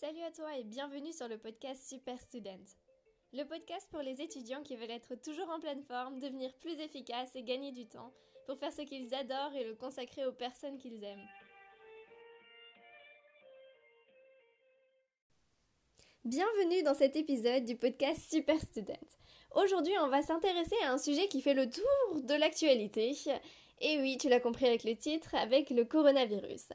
Salut 0.00 0.22
à 0.22 0.30
toi 0.30 0.56
et 0.56 0.62
bienvenue 0.62 1.12
sur 1.12 1.26
le 1.26 1.38
podcast 1.38 1.82
Super 1.88 2.20
Student. 2.20 2.62
Le 3.32 3.42
podcast 3.42 3.88
pour 3.90 4.00
les 4.00 4.20
étudiants 4.20 4.62
qui 4.62 4.76
veulent 4.76 4.92
être 4.92 5.16
toujours 5.16 5.50
en 5.50 5.58
pleine 5.58 5.82
forme, 5.82 6.20
devenir 6.20 6.54
plus 6.60 6.78
efficaces 6.78 7.34
et 7.34 7.42
gagner 7.42 7.72
du 7.72 7.84
temps 7.88 8.12
pour 8.46 8.56
faire 8.58 8.72
ce 8.72 8.82
qu'ils 8.82 9.12
adorent 9.12 9.56
et 9.56 9.64
le 9.64 9.74
consacrer 9.74 10.24
aux 10.24 10.32
personnes 10.32 10.78
qu'ils 10.78 11.02
aiment. 11.02 11.26
Bienvenue 16.24 16.84
dans 16.84 16.94
cet 16.94 17.16
épisode 17.16 17.64
du 17.64 17.74
podcast 17.74 18.20
Super 18.30 18.60
Student. 18.60 18.94
Aujourd'hui, 19.56 19.94
on 20.00 20.10
va 20.10 20.22
s'intéresser 20.22 20.76
à 20.84 20.92
un 20.92 20.98
sujet 20.98 21.26
qui 21.26 21.42
fait 21.42 21.54
le 21.54 21.68
tour 21.68 22.22
de 22.22 22.34
l'actualité. 22.34 23.16
Et 23.80 23.98
oui, 23.98 24.16
tu 24.16 24.28
l'as 24.28 24.38
compris 24.38 24.66
avec 24.66 24.84
le 24.84 24.94
titre, 24.94 25.34
avec 25.34 25.70
le 25.70 25.84
coronavirus. 25.84 26.68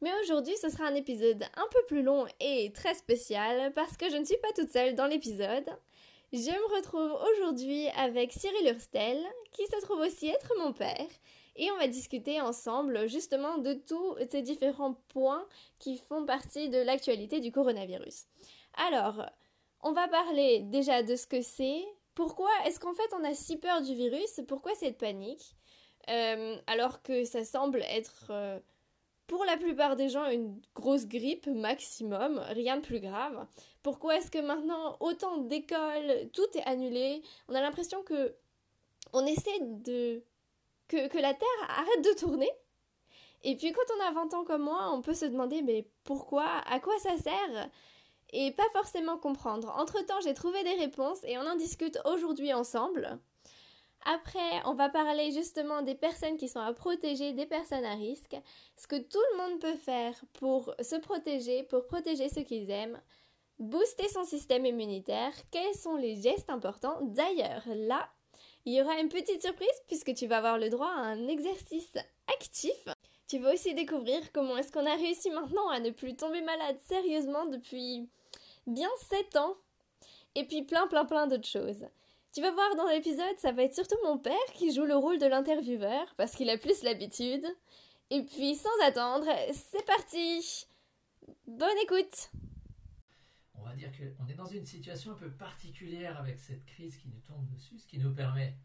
Mais 0.00 0.10
aujourd'hui, 0.22 0.56
ce 0.56 0.68
sera 0.68 0.86
un 0.86 0.94
épisode 0.94 1.42
un 1.56 1.66
peu 1.70 1.80
plus 1.86 2.02
long 2.02 2.26
et 2.40 2.72
très 2.72 2.94
spécial 2.94 3.72
parce 3.74 3.96
que 3.96 4.10
je 4.10 4.16
ne 4.16 4.24
suis 4.24 4.36
pas 4.38 4.52
toute 4.54 4.70
seule 4.70 4.94
dans 4.94 5.06
l'épisode. 5.06 5.68
Je 6.32 6.50
me 6.50 6.76
retrouve 6.76 7.16
aujourd'hui 7.32 7.86
avec 7.96 8.32
Cyril 8.32 8.68
Hurstel, 8.68 9.22
qui 9.52 9.64
se 9.66 9.80
trouve 9.82 10.00
aussi 10.00 10.26
être 10.26 10.52
mon 10.58 10.72
père, 10.72 11.06
et 11.56 11.70
on 11.70 11.76
va 11.76 11.86
discuter 11.86 12.40
ensemble 12.40 13.08
justement 13.08 13.58
de 13.58 13.74
tous 13.74 14.16
ces 14.30 14.42
différents 14.42 14.94
points 15.08 15.46
qui 15.78 15.96
font 15.96 16.26
partie 16.26 16.68
de 16.68 16.78
l'actualité 16.78 17.38
du 17.40 17.52
coronavirus. 17.52 18.24
Alors, 18.88 19.24
on 19.80 19.92
va 19.92 20.08
parler 20.08 20.60
déjà 20.60 21.02
de 21.02 21.14
ce 21.14 21.26
que 21.26 21.40
c'est, 21.40 21.84
pourquoi 22.14 22.50
est-ce 22.66 22.80
qu'en 22.80 22.94
fait 22.94 23.12
on 23.12 23.22
a 23.22 23.34
si 23.34 23.56
peur 23.56 23.80
du 23.82 23.94
virus, 23.94 24.40
pourquoi 24.48 24.74
cette 24.74 24.98
panique, 24.98 25.54
euh, 26.08 26.56
alors 26.66 27.02
que 27.02 27.24
ça 27.24 27.44
semble 27.44 27.82
être 27.82 28.26
euh, 28.30 28.58
pour 29.26 29.44
la 29.44 29.56
plupart 29.56 29.96
des 29.96 30.08
gens 30.08 30.28
une 30.28 30.60
grosse 30.74 31.06
grippe 31.06 31.46
maximum, 31.46 32.38
rien 32.50 32.76
de 32.76 32.82
plus 32.82 33.00
grave. 33.00 33.46
Pourquoi 33.82 34.16
est-ce 34.16 34.30
que 34.30 34.38
maintenant 34.38 34.96
autant 35.00 35.38
d'écoles, 35.38 36.30
tout 36.32 36.46
est 36.54 36.64
annulé? 36.64 37.22
On 37.48 37.54
a 37.54 37.60
l'impression 37.60 38.02
que 38.02 38.34
on 39.12 39.24
essaie 39.26 39.60
de 39.60 40.22
que, 40.88 41.08
que 41.08 41.18
la 41.18 41.32
Terre 41.32 41.48
arrête 41.68 42.04
de 42.04 42.18
tourner. 42.18 42.50
Et 43.42 43.56
puis 43.56 43.72
quand 43.72 43.82
on 43.96 44.08
a 44.08 44.12
20 44.12 44.34
ans 44.34 44.44
comme 44.44 44.62
moi, 44.62 44.90
on 44.92 45.02
peut 45.02 45.14
se 45.14 45.26
demander 45.26 45.62
mais 45.62 45.86
pourquoi? 46.04 46.46
À 46.66 46.80
quoi 46.80 46.98
ça 46.98 47.16
sert? 47.16 47.70
Et 48.32 48.52
pas 48.52 48.68
forcément 48.72 49.16
comprendre. 49.16 49.72
Entre-temps, 49.78 50.20
j'ai 50.22 50.34
trouvé 50.34 50.62
des 50.64 50.74
réponses 50.74 51.22
et 51.24 51.38
on 51.38 51.46
en 51.46 51.56
discute 51.56 51.98
aujourd'hui 52.04 52.52
ensemble. 52.52 53.20
Après, 54.04 54.62
on 54.66 54.74
va 54.74 54.90
parler 54.90 55.32
justement 55.32 55.80
des 55.82 55.94
personnes 55.94 56.36
qui 56.36 56.48
sont 56.48 56.60
à 56.60 56.72
protéger, 56.74 57.32
des 57.32 57.46
personnes 57.46 57.84
à 57.84 57.94
risque, 57.94 58.36
ce 58.76 58.86
que 58.86 58.96
tout 58.96 59.22
le 59.32 59.38
monde 59.38 59.60
peut 59.60 59.76
faire 59.76 60.14
pour 60.34 60.74
se 60.80 60.96
protéger, 60.96 61.62
pour 61.62 61.86
protéger 61.86 62.28
ceux 62.28 62.42
qu'ils 62.42 62.70
aiment, 62.70 63.00
booster 63.58 64.08
son 64.08 64.24
système 64.24 64.66
immunitaire, 64.66 65.32
quels 65.50 65.74
sont 65.74 65.96
les 65.96 66.16
gestes 66.16 66.50
importants? 66.50 66.98
D'ailleurs, 67.02 67.62
là, 67.66 68.10
il 68.66 68.74
y 68.74 68.82
aura 68.82 68.98
une 68.98 69.08
petite 69.08 69.42
surprise 69.42 69.82
puisque 69.86 70.14
tu 70.14 70.26
vas 70.26 70.38
avoir 70.38 70.58
le 70.58 70.68
droit 70.68 70.88
à 70.88 71.00
un 71.00 71.28
exercice 71.28 71.96
actif. 72.26 72.88
Tu 73.26 73.38
vas 73.38 73.54
aussi 73.54 73.74
découvrir 73.74 74.20
comment 74.32 74.56
est-ce 74.58 74.72
qu'on 74.72 74.86
a 74.86 74.96
réussi 74.96 75.30
maintenant 75.30 75.68
à 75.70 75.80
ne 75.80 75.90
plus 75.90 76.14
tomber 76.14 76.42
malade 76.42 76.76
sérieusement 76.86 77.46
depuis 77.46 78.08
bien 78.66 78.88
7 79.08 79.36
ans. 79.36 79.56
Et 80.34 80.44
puis 80.44 80.62
plein 80.62 80.86
plein 80.88 81.04
plein 81.04 81.26
d'autres 81.26 81.48
choses. 81.48 81.84
Tu 82.34 82.40
vas 82.40 82.50
voir 82.50 82.74
dans 82.74 82.88
l'épisode, 82.88 83.38
ça 83.38 83.52
va 83.52 83.62
être 83.62 83.76
surtout 83.76 83.96
mon 84.02 84.18
père 84.18 84.34
qui 84.54 84.74
joue 84.74 84.84
le 84.84 84.96
rôle 84.96 85.20
de 85.20 85.26
l'intervieweur 85.26 86.12
parce 86.16 86.32
qu'il 86.32 86.50
a 86.50 86.58
plus 86.58 86.82
l'habitude. 86.82 87.46
Et 88.10 88.24
puis 88.24 88.56
sans 88.56 88.84
attendre, 88.84 89.24
c'est 89.52 89.86
parti 89.86 90.66
Bonne 91.46 91.78
écoute 91.84 92.32
On 93.54 93.62
va 93.62 93.72
dire 93.74 93.88
qu'on 93.92 94.26
est 94.26 94.34
dans 94.34 94.48
une 94.48 94.66
situation 94.66 95.12
un 95.12 95.14
peu 95.14 95.30
particulière 95.30 96.18
avec 96.18 96.40
cette 96.40 96.66
crise 96.66 96.96
qui 96.96 97.06
nous 97.06 97.20
tombe 97.20 97.48
dessus, 97.54 97.78
ce 97.78 97.86
qui 97.86 97.98
nous 97.98 98.12
permet 98.12 98.56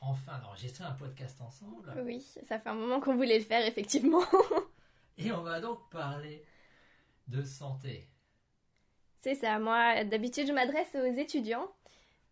enfin 0.00 0.38
d'enregistrer 0.38 0.84
un 0.84 0.92
podcast 0.92 1.40
ensemble. 1.40 1.92
Oui, 2.04 2.20
ça 2.20 2.60
fait 2.60 2.68
un 2.68 2.74
moment 2.74 3.00
qu'on 3.00 3.16
voulait 3.16 3.40
le 3.40 3.44
faire, 3.44 3.66
effectivement. 3.66 4.22
Et 5.18 5.32
on 5.32 5.42
va 5.42 5.60
donc 5.60 5.90
parler 5.90 6.44
de 7.26 7.42
santé. 7.42 8.08
C'est 9.20 9.34
ça, 9.34 9.58
moi 9.58 10.04
d'habitude 10.04 10.46
je 10.46 10.52
m'adresse 10.52 10.94
aux 10.94 11.18
étudiants 11.18 11.68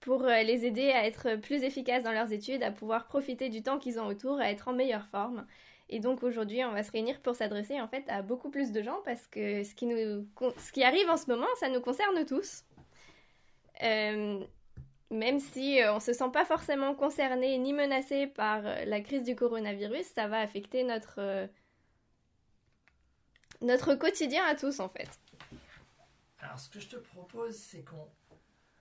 pour 0.00 0.24
euh, 0.24 0.42
les 0.42 0.64
aider 0.64 0.90
à 0.90 1.06
être 1.06 1.36
plus 1.36 1.62
efficaces 1.62 2.04
dans 2.04 2.12
leurs 2.12 2.32
études, 2.32 2.62
à 2.62 2.70
pouvoir 2.70 3.06
profiter 3.06 3.48
du 3.48 3.62
temps 3.62 3.78
qu'ils 3.78 3.98
ont 3.98 4.06
autour, 4.06 4.40
à 4.40 4.50
être 4.50 4.68
en 4.68 4.72
meilleure 4.72 5.06
forme. 5.08 5.46
Et 5.90 6.00
donc 6.00 6.22
aujourd'hui, 6.22 6.64
on 6.64 6.72
va 6.72 6.82
se 6.82 6.92
réunir 6.92 7.20
pour 7.20 7.34
s'adresser 7.34 7.80
en 7.80 7.88
fait 7.88 8.04
à 8.08 8.22
beaucoup 8.22 8.50
plus 8.50 8.72
de 8.72 8.82
gens 8.82 9.00
parce 9.04 9.26
que 9.26 9.64
ce 9.64 9.74
qui, 9.74 9.86
nous, 9.86 10.26
ce 10.58 10.72
qui 10.72 10.84
arrive 10.84 11.08
en 11.08 11.16
ce 11.16 11.26
moment, 11.30 11.46
ça 11.58 11.68
nous 11.68 11.80
concerne 11.80 12.24
tous. 12.26 12.64
Euh, 13.82 14.44
même 15.10 15.40
si 15.40 15.80
euh, 15.80 15.92
on 15.92 15.96
ne 15.96 16.00
se 16.00 16.12
sent 16.12 16.30
pas 16.32 16.44
forcément 16.44 16.94
concerné 16.94 17.56
ni 17.58 17.72
menacé 17.72 18.26
par 18.26 18.62
la 18.62 19.00
crise 19.00 19.22
du 19.22 19.34
coronavirus, 19.34 20.04
ça 20.14 20.28
va 20.28 20.40
affecter 20.40 20.84
notre, 20.84 21.48
notre 23.62 23.94
quotidien 23.94 24.44
à 24.44 24.54
tous 24.54 24.80
en 24.80 24.88
fait. 24.90 25.08
Alors 26.40 26.58
ce 26.58 26.68
que 26.68 26.80
je 26.80 26.88
te 26.88 26.96
propose, 26.96 27.56
c'est 27.56 27.82
qu'on 27.82 28.08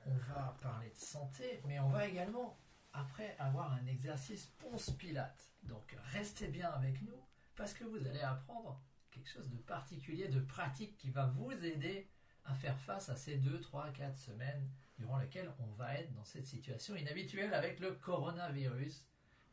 on 0.10 0.34
va 0.34 0.58
parler 0.62 0.90
de 0.90 0.96
santé, 1.00 1.62
mais 1.66 1.80
on 1.80 1.90
va 1.90 2.08
également, 2.08 2.58
après, 2.94 3.36
avoir 3.40 3.72
un 3.74 3.86
exercice 3.86 4.48
Ponce-Pilate. 4.60 5.50
Donc 5.64 5.96
restez 6.14 6.48
bien 6.48 6.70
avec 6.70 7.02
nous, 7.02 7.22
parce 7.56 7.74
que 7.74 7.84
vous 7.84 8.06
allez 8.08 8.22
apprendre 8.22 8.82
quelque 9.12 9.30
chose 9.30 9.50
de 9.50 9.58
particulier, 9.58 10.28
de 10.28 10.40
pratique, 10.40 10.98
qui 10.98 11.10
va 11.10 11.28
vous 11.28 11.52
aider 11.52 12.08
à 12.46 12.54
faire 12.54 12.80
face 12.80 13.10
à 13.10 13.16
ces 13.16 13.36
2, 13.36 13.60
3, 13.60 13.90
4 13.92 14.18
semaines 14.18 14.70
durant 14.98 15.18
lesquelles 15.18 15.52
on 15.60 15.72
va 15.74 15.96
être 15.96 16.14
dans 16.14 16.24
cette 16.24 16.46
situation 16.46 16.96
inhabituelle 16.96 17.54
avec 17.54 17.80
le 17.80 17.92
coronavirus 17.92 19.06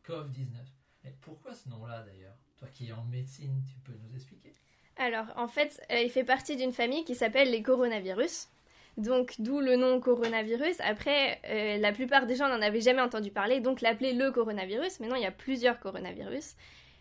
COVID-19. 0.06 0.56
Mais 1.02 1.14
pourquoi 1.20 1.54
ce 1.54 1.68
nom-là 1.68 2.02
d'ailleurs? 2.02 2.36
Toi 2.56 2.68
qui 2.68 2.88
es 2.88 2.92
en 2.92 3.04
médecine, 3.04 3.62
tu 3.66 3.78
peux 3.80 3.98
nous 3.98 4.14
expliquer? 4.14 4.54
Alors, 4.96 5.26
en 5.36 5.48
fait, 5.48 5.84
euh, 5.90 6.00
il 6.00 6.10
fait 6.10 6.24
partie 6.24 6.56
d'une 6.56 6.72
famille 6.72 7.04
qui 7.04 7.14
s'appelle 7.14 7.50
les 7.50 7.62
coronavirus. 7.62 8.48
Donc, 8.96 9.34
d'où 9.40 9.60
le 9.60 9.76
nom 9.76 10.00
coronavirus. 10.00 10.76
Après, 10.80 11.40
euh, 11.48 11.78
la 11.78 11.92
plupart 11.92 12.26
des 12.26 12.36
gens 12.36 12.48
n'en 12.48 12.62
avaient 12.62 12.80
jamais 12.80 13.02
entendu 13.02 13.30
parler, 13.30 13.60
donc 13.60 13.80
l'appeler 13.80 14.12
le 14.12 14.30
coronavirus. 14.30 15.00
Maintenant, 15.00 15.16
il 15.16 15.22
y 15.22 15.26
a 15.26 15.32
plusieurs 15.32 15.80
coronavirus. 15.80 16.54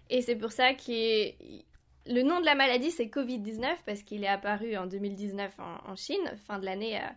Et 0.09 0.21
c'est 0.21 0.35
pour 0.35 0.51
ça 0.51 0.73
que 0.73 1.31
le 2.05 2.21
nom 2.23 2.39
de 2.39 2.45
la 2.45 2.55
maladie, 2.55 2.91
c'est 2.91 3.05
Covid-19, 3.05 3.77
parce 3.85 4.01
qu'il 4.01 4.23
est 4.23 4.27
apparu 4.27 4.75
en 4.75 4.87
2019 4.87 5.55
en, 5.59 5.95
Chine, 5.95 6.35
fin 6.47 6.59
de 6.59 6.65
l'année. 6.65 6.97
Euh. 6.97 7.07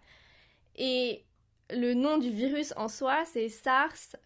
et 0.77 1.25
le 1.71 1.95
nom 1.95 2.19
du 2.19 2.31
virus 2.31 2.73
en 2.77 2.89
soi, 2.89 3.25
c'est 3.25 3.49
SARS 3.49 4.17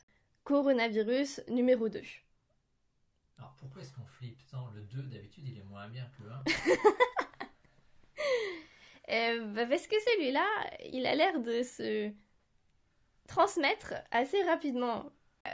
coronavirus 0.45 1.41
numéro 1.49 1.89
2. 1.89 2.03
Alors, 3.39 3.55
pourquoi 3.59 3.83
est-ce 3.83 3.93
qu'on 3.95 4.05
flippe? 4.05 4.39
Tant 4.51 4.69
Le 4.75 4.83
2, 4.83 5.03
d'habitude, 5.05 5.49
il 5.49 5.59
est 5.59 5.65
moins 5.65 5.89
bien 5.89 6.07
que 6.19 6.25
le 6.25 6.31
1. 6.33 6.43
Euh, 9.09 9.47
bah, 9.47 9.67
parce 9.67 9.87
que 9.87 9.97
celui-là, 10.13 10.47
il 10.93 11.07
a 11.07 11.15
l'air 11.15 11.41
de 11.41 11.63
se 11.63 12.11
transmettre 13.27 13.95
assez 14.11 14.43
rapidement. 14.43 15.11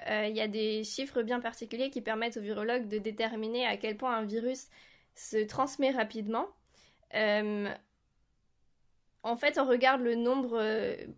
Euh, 0.08 0.26
il 0.28 0.36
y 0.36 0.40
a 0.40 0.48
des 0.48 0.82
chiffres 0.84 1.22
bien 1.22 1.40
particuliers 1.40 1.90
qui 1.90 2.00
permettent 2.00 2.36
aux 2.36 2.42
virologues 2.42 2.88
de 2.88 2.98
déterminer 2.98 3.66
à 3.66 3.76
quel 3.76 3.96
point 3.96 4.16
un 4.16 4.24
virus 4.24 4.68
se 5.14 5.44
transmet 5.44 5.90
rapidement. 5.90 6.48
Euh, 7.14 7.72
en 9.22 9.36
fait, 9.36 9.58
on 9.58 9.66
regarde 9.66 10.02
le 10.02 10.14
nombre 10.14 10.60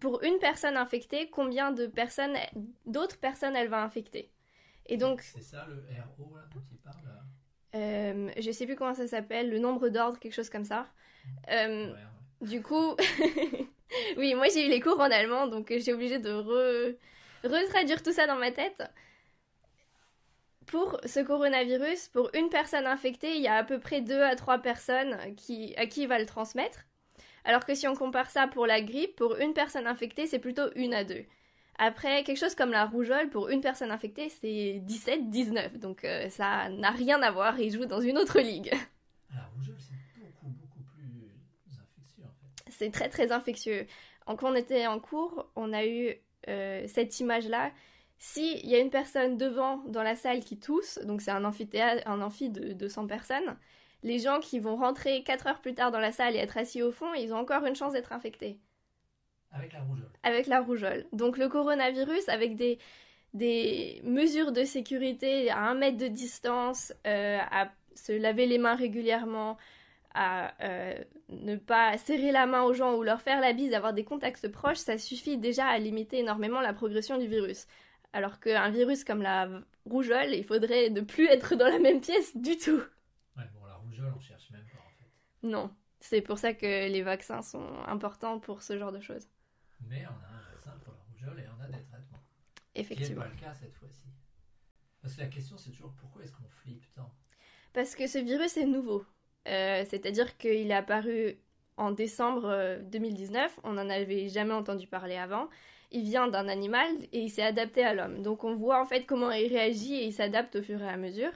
pour 0.00 0.22
une 0.22 0.38
personne 0.38 0.76
infectée, 0.76 1.28
combien 1.30 1.72
de 1.72 1.86
personnes, 1.86 2.36
d'autres 2.86 3.18
personnes, 3.18 3.56
elle 3.56 3.68
va 3.68 3.82
infecter. 3.82 4.30
Et 4.86 4.96
donc. 4.96 5.22
C'est 5.22 5.42
ça 5.42 5.66
le 5.66 5.82
RO 6.16 6.36
là, 6.36 6.44
dont 6.52 6.62
il 6.70 6.78
parle. 6.78 6.96
Euh, 7.74 8.30
je 8.38 8.50
sais 8.50 8.66
plus 8.66 8.76
comment 8.76 8.94
ça 8.94 9.06
s'appelle, 9.06 9.50
le 9.50 9.58
nombre 9.58 9.88
d'ordres, 9.88 10.18
quelque 10.18 10.32
chose 10.32 10.50
comme 10.50 10.64
ça. 10.64 10.86
Euh, 11.50 11.92
du 12.40 12.62
coup, 12.62 12.96
oui, 14.16 14.34
moi 14.34 14.46
j'ai 14.52 14.66
eu 14.66 14.70
les 14.70 14.80
cours 14.80 15.00
en 15.00 15.10
allemand, 15.10 15.46
donc 15.46 15.72
j'ai 15.76 15.92
obligé 15.92 16.18
de 16.18 16.30
re... 16.30 16.94
retraduire 17.44 18.02
tout 18.02 18.12
ça 18.12 18.26
dans 18.26 18.36
ma 18.36 18.52
tête. 18.52 18.82
Pour 20.66 21.00
ce 21.06 21.20
coronavirus, 21.20 22.08
pour 22.08 22.30
une 22.34 22.50
personne 22.50 22.86
infectée, 22.86 23.36
il 23.36 23.42
y 23.42 23.48
a 23.48 23.56
à 23.56 23.64
peu 23.64 23.80
près 23.80 24.02
2 24.02 24.20
à 24.22 24.36
3 24.36 24.58
personnes 24.58 25.16
qui, 25.36 25.74
à 25.76 25.86
qui 25.86 26.02
il 26.02 26.08
va 26.08 26.18
le 26.18 26.26
transmettre. 26.26 26.80
Alors 27.44 27.64
que 27.64 27.74
si 27.74 27.88
on 27.88 27.94
compare 27.94 28.30
ça 28.30 28.46
pour 28.46 28.66
la 28.66 28.82
grippe, 28.82 29.16
pour 29.16 29.36
une 29.36 29.54
personne 29.54 29.86
infectée, 29.86 30.26
c'est 30.26 30.38
plutôt 30.38 30.68
1 30.76 30.92
à 30.92 31.04
2. 31.04 31.24
Après, 31.78 32.24
quelque 32.24 32.38
chose 32.38 32.56
comme 32.56 32.72
la 32.72 32.84
rougeole, 32.84 33.30
pour 33.30 33.48
une 33.48 33.60
personne 33.60 33.92
infectée, 33.92 34.28
c'est 34.28 34.80
17, 34.82 35.30
19. 35.30 35.78
Donc 35.78 36.04
euh, 36.04 36.28
ça 36.28 36.68
n'a 36.68 36.90
rien 36.90 37.22
à 37.22 37.30
voir, 37.30 37.58
il 37.60 37.72
joue 37.72 37.86
dans 37.86 38.00
une 38.00 38.18
autre 38.18 38.40
ligue. 38.40 38.72
La 39.32 39.44
rougeole, 39.54 39.76
c'est 42.78 42.90
très 42.90 43.08
très 43.08 43.32
infectieux. 43.32 43.86
Quand 44.26 44.42
on 44.44 44.54
était 44.54 44.86
en 44.86 45.00
cours, 45.00 45.50
on 45.56 45.72
a 45.72 45.84
eu 45.84 46.14
euh, 46.48 46.84
cette 46.86 47.18
image-là. 47.18 47.72
S'il 48.18 48.66
y 48.66 48.74
a 48.74 48.78
une 48.78 48.90
personne 48.90 49.36
devant 49.36 49.78
dans 49.88 50.02
la 50.02 50.16
salle 50.16 50.40
qui 50.40 50.58
tousse, 50.58 50.98
donc 51.04 51.20
c'est 51.20 51.30
un 51.30 51.44
amphithéâtre, 51.44 52.06
un 52.06 52.20
amphi 52.20 52.50
de 52.50 52.72
200 52.72 53.06
personnes, 53.06 53.56
les 54.02 54.18
gens 54.18 54.40
qui 54.40 54.60
vont 54.60 54.76
rentrer 54.76 55.22
4 55.24 55.46
heures 55.48 55.60
plus 55.60 55.74
tard 55.74 55.90
dans 55.90 55.98
la 55.98 56.12
salle 56.12 56.36
et 56.36 56.38
être 56.38 56.56
assis 56.56 56.82
au 56.82 56.92
fond, 56.92 57.12
ils 57.14 57.32
ont 57.32 57.38
encore 57.38 57.64
une 57.64 57.74
chance 57.74 57.92
d'être 57.92 58.12
infectés. 58.12 58.60
Avec 59.50 59.72
la 59.72 59.82
rougeole. 59.82 60.10
Avec 60.22 60.46
la 60.46 60.60
rougeole. 60.60 61.06
Donc 61.12 61.38
le 61.38 61.48
coronavirus, 61.48 62.28
avec 62.28 62.54
des, 62.54 62.78
des 63.34 64.00
mesures 64.04 64.52
de 64.52 64.64
sécurité 64.64 65.50
à 65.50 65.60
un 65.60 65.74
mètre 65.74 65.96
de 65.96 66.08
distance, 66.08 66.92
euh, 67.06 67.38
à 67.50 67.70
se 67.94 68.12
laver 68.12 68.46
les 68.46 68.58
mains 68.58 68.76
régulièrement, 68.76 69.56
à 70.14 70.52
euh, 70.64 71.02
ne 71.28 71.56
pas 71.56 71.96
serrer 71.98 72.32
la 72.32 72.46
main 72.46 72.62
aux 72.62 72.72
gens 72.72 72.94
ou 72.96 73.02
leur 73.02 73.20
faire 73.20 73.40
la 73.40 73.52
bise, 73.52 73.74
avoir 73.74 73.92
des 73.92 74.04
contacts 74.04 74.48
proches, 74.48 74.78
ça 74.78 74.98
suffit 74.98 75.36
déjà 75.36 75.66
à 75.66 75.78
limiter 75.78 76.18
énormément 76.20 76.60
la 76.60 76.72
progression 76.72 77.18
du 77.18 77.26
virus. 77.26 77.66
Alors 78.12 78.40
qu'un 78.40 78.70
virus 78.70 79.04
comme 79.04 79.22
la 79.22 79.48
rougeole, 79.84 80.34
il 80.34 80.44
faudrait 80.44 80.90
ne 80.90 81.02
plus 81.02 81.26
être 81.26 81.56
dans 81.56 81.68
la 81.68 81.78
même 81.78 82.00
pièce 82.00 82.36
du 82.36 82.56
tout. 82.56 82.82
Ouais, 83.36 83.44
bon, 83.52 83.66
la 83.66 83.74
rougeole, 83.74 84.12
on 84.16 84.20
cherche 84.20 84.50
même 84.50 84.64
pas 84.64 84.78
en 84.78 84.90
fait. 84.98 85.46
Non, 85.46 85.70
c'est 86.00 86.22
pour 86.22 86.38
ça 86.38 86.54
que 86.54 86.88
les 86.88 87.02
vaccins 87.02 87.42
sont 87.42 87.78
importants 87.86 88.38
pour 88.38 88.62
ce 88.62 88.78
genre 88.78 88.92
de 88.92 89.00
choses. 89.00 89.28
Mais 89.80 90.04
on 90.06 90.24
a 90.24 90.38
un 90.38 90.50
vaccin 90.52 90.72
pour 90.82 90.94
la 90.94 91.00
rougeole 91.10 91.40
et 91.40 91.46
on 91.48 91.62
a 91.62 91.66
des 91.66 91.84
traitements. 91.84 92.22
Effectivement. 92.74 93.24
Qui 93.24 93.28
n'est 93.30 93.36
pas 93.36 93.46
le 93.46 93.52
cas 93.52 93.54
cette 93.54 93.74
fois-ci. 93.74 94.08
Parce 95.02 95.14
que 95.14 95.20
la 95.20 95.26
question, 95.28 95.56
c'est 95.58 95.70
toujours 95.70 95.92
pourquoi 95.92 96.22
est-ce 96.22 96.32
qu'on 96.32 96.48
flippe 96.48 96.84
tant? 96.94 97.12
Parce 97.72 97.94
que 97.94 98.06
ce 98.06 98.18
virus 98.18 98.56
est 98.56 98.66
nouveau. 98.66 99.04
Euh, 99.48 99.84
c'est-à-dire 99.88 100.36
qu'il 100.36 100.70
est 100.70 100.74
apparu 100.74 101.38
en 101.76 101.92
décembre 101.92 102.78
2019, 102.82 103.56
euh, 103.56 103.60
on 103.64 103.72
n'en 103.74 103.88
avait 103.88 104.28
jamais 104.28 104.54
entendu 104.54 104.86
parler 104.86 105.16
avant. 105.16 105.48
Il 105.90 106.02
vient 106.02 106.28
d'un 106.28 106.48
animal 106.48 106.88
et 107.12 107.20
il 107.20 107.30
s'est 107.30 107.42
adapté 107.42 107.82
à 107.84 107.94
l'homme. 107.94 108.22
Donc 108.22 108.44
on 108.44 108.54
voit 108.54 108.80
en 108.80 108.84
fait 108.84 109.06
comment 109.06 109.30
il 109.30 109.48
réagit 109.48 109.94
et 109.94 110.04
il 110.06 110.12
s'adapte 110.12 110.56
au 110.56 110.62
fur 110.62 110.82
et 110.82 110.88
à 110.88 110.96
mesure. 110.96 111.32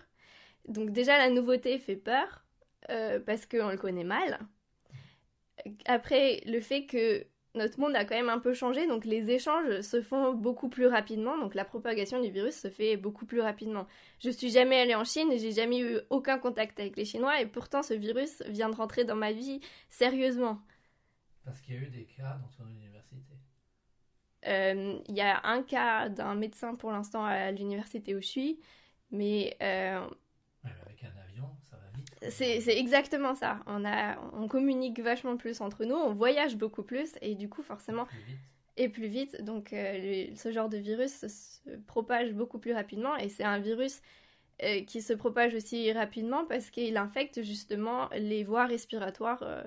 Donc 0.69 0.91
déjà 0.91 1.17
la 1.17 1.31
nouveauté 1.31 1.79
fait 1.79 1.97
peur 1.97 2.45
euh, 2.91 3.21
parce 3.21 3.47
qu'on 3.47 3.69
le 3.71 3.79
connaît 3.79 4.05
mal. 4.05 4.39
Après 5.87 6.43
le 6.45 6.61
fait 6.61 6.87
que 6.87 7.25
notre 7.55 7.79
monde 7.81 7.95
a 7.95 8.05
quand 8.05 8.15
même 8.15 8.31
un 8.31 8.39
peu 8.39 8.55
changé, 8.55 8.87
donc 8.87 9.05
les 9.05 9.31
échanges 9.31 9.81
se 9.83 10.01
font 10.01 10.33
beaucoup 10.33 10.69
plus 10.69 10.87
rapidement, 10.87 11.37
donc 11.39 11.55
la 11.55 11.65
propagation 11.65 12.21
du 12.21 12.31
virus 12.31 12.55
se 12.55 12.69
fait 12.71 12.97
beaucoup 12.97 13.27
plus 13.27 13.41
rapidement. 13.41 13.87
Je 14.21 14.31
suis 14.31 14.51
jamais 14.51 14.81
allée 14.81 14.95
en 14.95 15.05
Chine, 15.05 15.29
j'ai 15.37 15.53
jamais 15.53 15.81
eu 15.81 15.99
aucun 16.11 16.39
contact 16.39 16.81
avec 16.81 16.97
les 16.97 17.05
Chinois, 17.05 17.41
et 17.41 17.47
pourtant 17.47 17.83
ce 17.83 17.95
virus 17.95 18.43
vient 18.49 18.71
de 18.71 18.77
rentrer 18.77 19.05
dans 19.05 19.17
ma 19.17 19.33
vie 19.33 19.61
sérieusement. 19.91 20.61
Parce 21.45 21.61
qu'il 21.61 21.75
y 21.75 21.79
a 21.79 21.81
eu 21.83 21.89
des 21.89 22.05
cas 22.05 22.39
dans 22.41 22.49
ton 22.57 22.71
université. 22.71 23.17
Euh, 24.47 24.99
il 25.09 25.15
y 25.15 25.21
a 25.21 25.47
un 25.47 25.63
cas 25.63 26.09
d'un 26.09 26.35
médecin 26.35 26.75
pour 26.75 26.91
l'instant 26.91 27.25
à 27.25 27.51
l'université 27.51 28.15
où 28.15 28.21
je 28.21 28.27
suis, 28.27 28.61
mais 29.11 29.57
euh, 29.63 30.09
c'est 32.31 32.79
exactement 32.79 33.35
ça. 33.35 33.61
On, 33.67 33.85
a, 33.85 34.19
on 34.33 34.49
communique 34.49 35.01
vachement 35.01 35.37
plus 35.37 35.61
entre 35.61 35.85
nous, 35.85 35.95
on 35.95 36.13
voyage 36.13 36.57
beaucoup 36.57 36.83
plus 36.83 37.15
et 37.21 37.35
du 37.35 37.49
coup 37.49 37.63
forcément 37.63 38.07
et 38.77 38.89
plus 38.89 39.09
vite. 39.09 39.43
Donc 39.43 39.73
euh, 39.73 40.27
ce 40.35 40.53
genre 40.53 40.69
de 40.69 40.79
virus 40.79 41.27
se, 41.27 41.71
propage 41.87 42.33
beaucoup 42.33 42.59
plus 42.59 42.73
rapidement 42.73 43.17
et 43.17 43.29
c'est 43.29 43.45
un 43.45 43.59
virus 43.59 44.01
euh, 44.63 44.83
qui 44.85 45.03
se 45.03 45.13
propage 45.13 45.55
aussi 45.55 45.93
rapidement 45.93 46.47
parce 46.47 46.71
qu'il 46.71 46.97
infecte 46.97 47.43
justement 47.43 48.09
les 48.11 48.45
voies 48.45 48.67
respiratoires, 48.67 49.43
euh, 49.43 49.65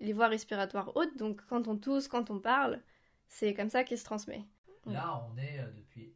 les 0.00 0.12
voies 0.12 0.28
respiratoires 0.28 0.92
hautes. 0.96 1.16
Donc 1.16 1.42
quand 1.48 1.68
on 1.68 1.76
tousse, 1.76 2.08
quand 2.08 2.30
on 2.30 2.38
parle, 2.38 2.80
c'est 3.28 3.54
comme 3.54 3.70
ça 3.70 3.84
qu'il 3.84 3.98
se 3.98 4.04
transmet. 4.04 4.44
Là, 4.86 5.28
on 5.30 5.36
est 5.36 5.60
depuis 5.76 6.14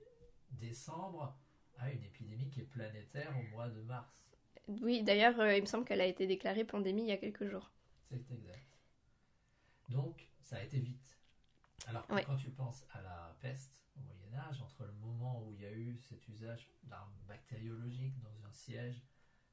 décembre 0.50 1.38
à 1.78 1.90
une 1.90 2.02
épidémie 2.02 2.48
qui 2.48 2.60
est 2.60 2.64
planétaire 2.64 3.34
au 3.38 3.54
mois 3.54 3.68
de 3.68 3.80
mars. 3.82 4.23
Oui, 4.68 5.02
d'ailleurs, 5.02 5.38
euh, 5.40 5.56
il 5.56 5.62
me 5.62 5.66
semble 5.66 5.84
qu'elle 5.84 6.00
a 6.00 6.06
été 6.06 6.26
déclarée 6.26 6.64
pandémie 6.64 7.02
il 7.02 7.08
y 7.08 7.12
a 7.12 7.16
quelques 7.16 7.46
jours. 7.46 7.70
C'est 8.08 8.30
exact. 8.30 8.78
Donc, 9.88 10.28
ça 10.40 10.56
a 10.56 10.62
été 10.62 10.78
vite. 10.78 11.18
Alors 11.86 12.06
quand 12.06 12.36
tu 12.36 12.50
penses 12.50 12.84
à 12.92 13.02
la 13.02 13.36
peste 13.40 13.82
au 13.96 14.00
Moyen 14.00 14.38
Âge, 14.38 14.62
entre 14.62 14.84
le 14.84 14.92
moment 14.94 15.42
où 15.44 15.52
il 15.52 15.60
y 15.60 15.66
a 15.66 15.72
eu 15.72 15.98
cet 15.98 16.26
usage 16.28 16.70
d'armes 16.84 17.12
bactériologiques 17.28 18.18
dans 18.22 18.46
un 18.46 18.52
siège 18.52 19.02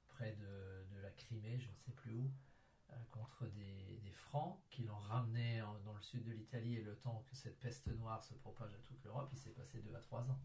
près 0.08 0.34
de, 0.34 1.02
la 1.02 1.10
Crimée, 1.10 1.60
je 1.60 1.68
ne 1.68 1.76
sais 1.76 1.92
plus 1.92 2.14
où, 2.14 2.32
euh, 2.92 2.96
contre 3.12 3.48
des, 3.48 3.90
Francs 4.14 4.62
qui 4.70 4.84
l'ont 4.84 5.00
ramené 5.00 5.62
dans 5.84 5.94
le 5.94 6.02
sud 6.02 6.24
de 6.24 6.32
l'Italie 6.32 6.76
et 6.78 6.84
le 6.84 6.96
temps 6.96 7.26
que 7.28 7.36
cette 7.36 7.60
peste 7.60 7.88
noire 7.88 8.24
se 8.24 8.34
propage 8.36 8.74
à 8.74 8.78
toute 8.78 9.04
l'Europe, 9.04 9.30
il 9.34 9.38
s'est 9.38 9.50
passé 9.50 9.82
2 9.82 9.94
à 9.94 10.00
3 10.00 10.22
ans. 10.30 10.40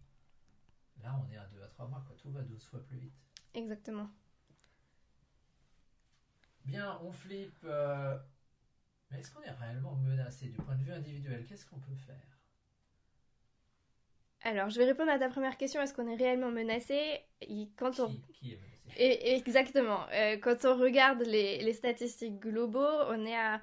Là, 1.02 1.22
on 1.22 1.30
est 1.30 1.36
à 1.36 1.46
2 1.46 1.62
à 1.62 1.68
3 1.68 1.86
mois, 1.86 2.02
quoi. 2.04 2.16
tout 2.16 2.32
va 2.32 2.42
12 2.42 2.64
fois 2.64 2.82
plus 2.84 2.98
vite. 2.98 3.14
Exactement. 3.54 4.10
Bien, 6.66 6.98
on 7.04 7.12
flippe. 7.12 7.64
Euh, 7.64 8.16
mais 9.10 9.20
est-ce 9.20 9.30
qu'on 9.30 9.42
est 9.42 9.50
réellement 9.50 9.94
menacé 9.94 10.46
du 10.48 10.58
point 10.58 10.74
de 10.74 10.82
vue 10.82 10.92
individuel? 10.92 11.44
Qu'est-ce 11.48 11.66
qu'on 11.66 11.78
peut 11.78 11.94
faire? 11.94 12.16
Alors, 14.42 14.70
je 14.70 14.78
vais 14.78 14.84
répondre 14.84 15.10
à 15.10 15.18
ta 15.18 15.28
première 15.28 15.56
question. 15.56 15.80
Est-ce 15.80 15.94
qu'on 15.94 16.08
est 16.08 16.16
réellement 16.16 16.50
menacé? 16.50 17.20
Quand 17.76 17.98
on... 18.00 18.08
qui, 18.32 18.52
est 18.52 18.56
menacé? 18.56 18.94
Et, 18.96 19.36
Exactement. 19.36 20.00
Euh, 20.12 20.36
quand 20.36 20.64
on 20.64 20.76
regarde 20.76 21.22
les, 21.22 21.72
statistiques 21.72 22.40
globaux, 22.40 22.80
on 23.08 23.24
est 23.24 23.36
à 23.36 23.60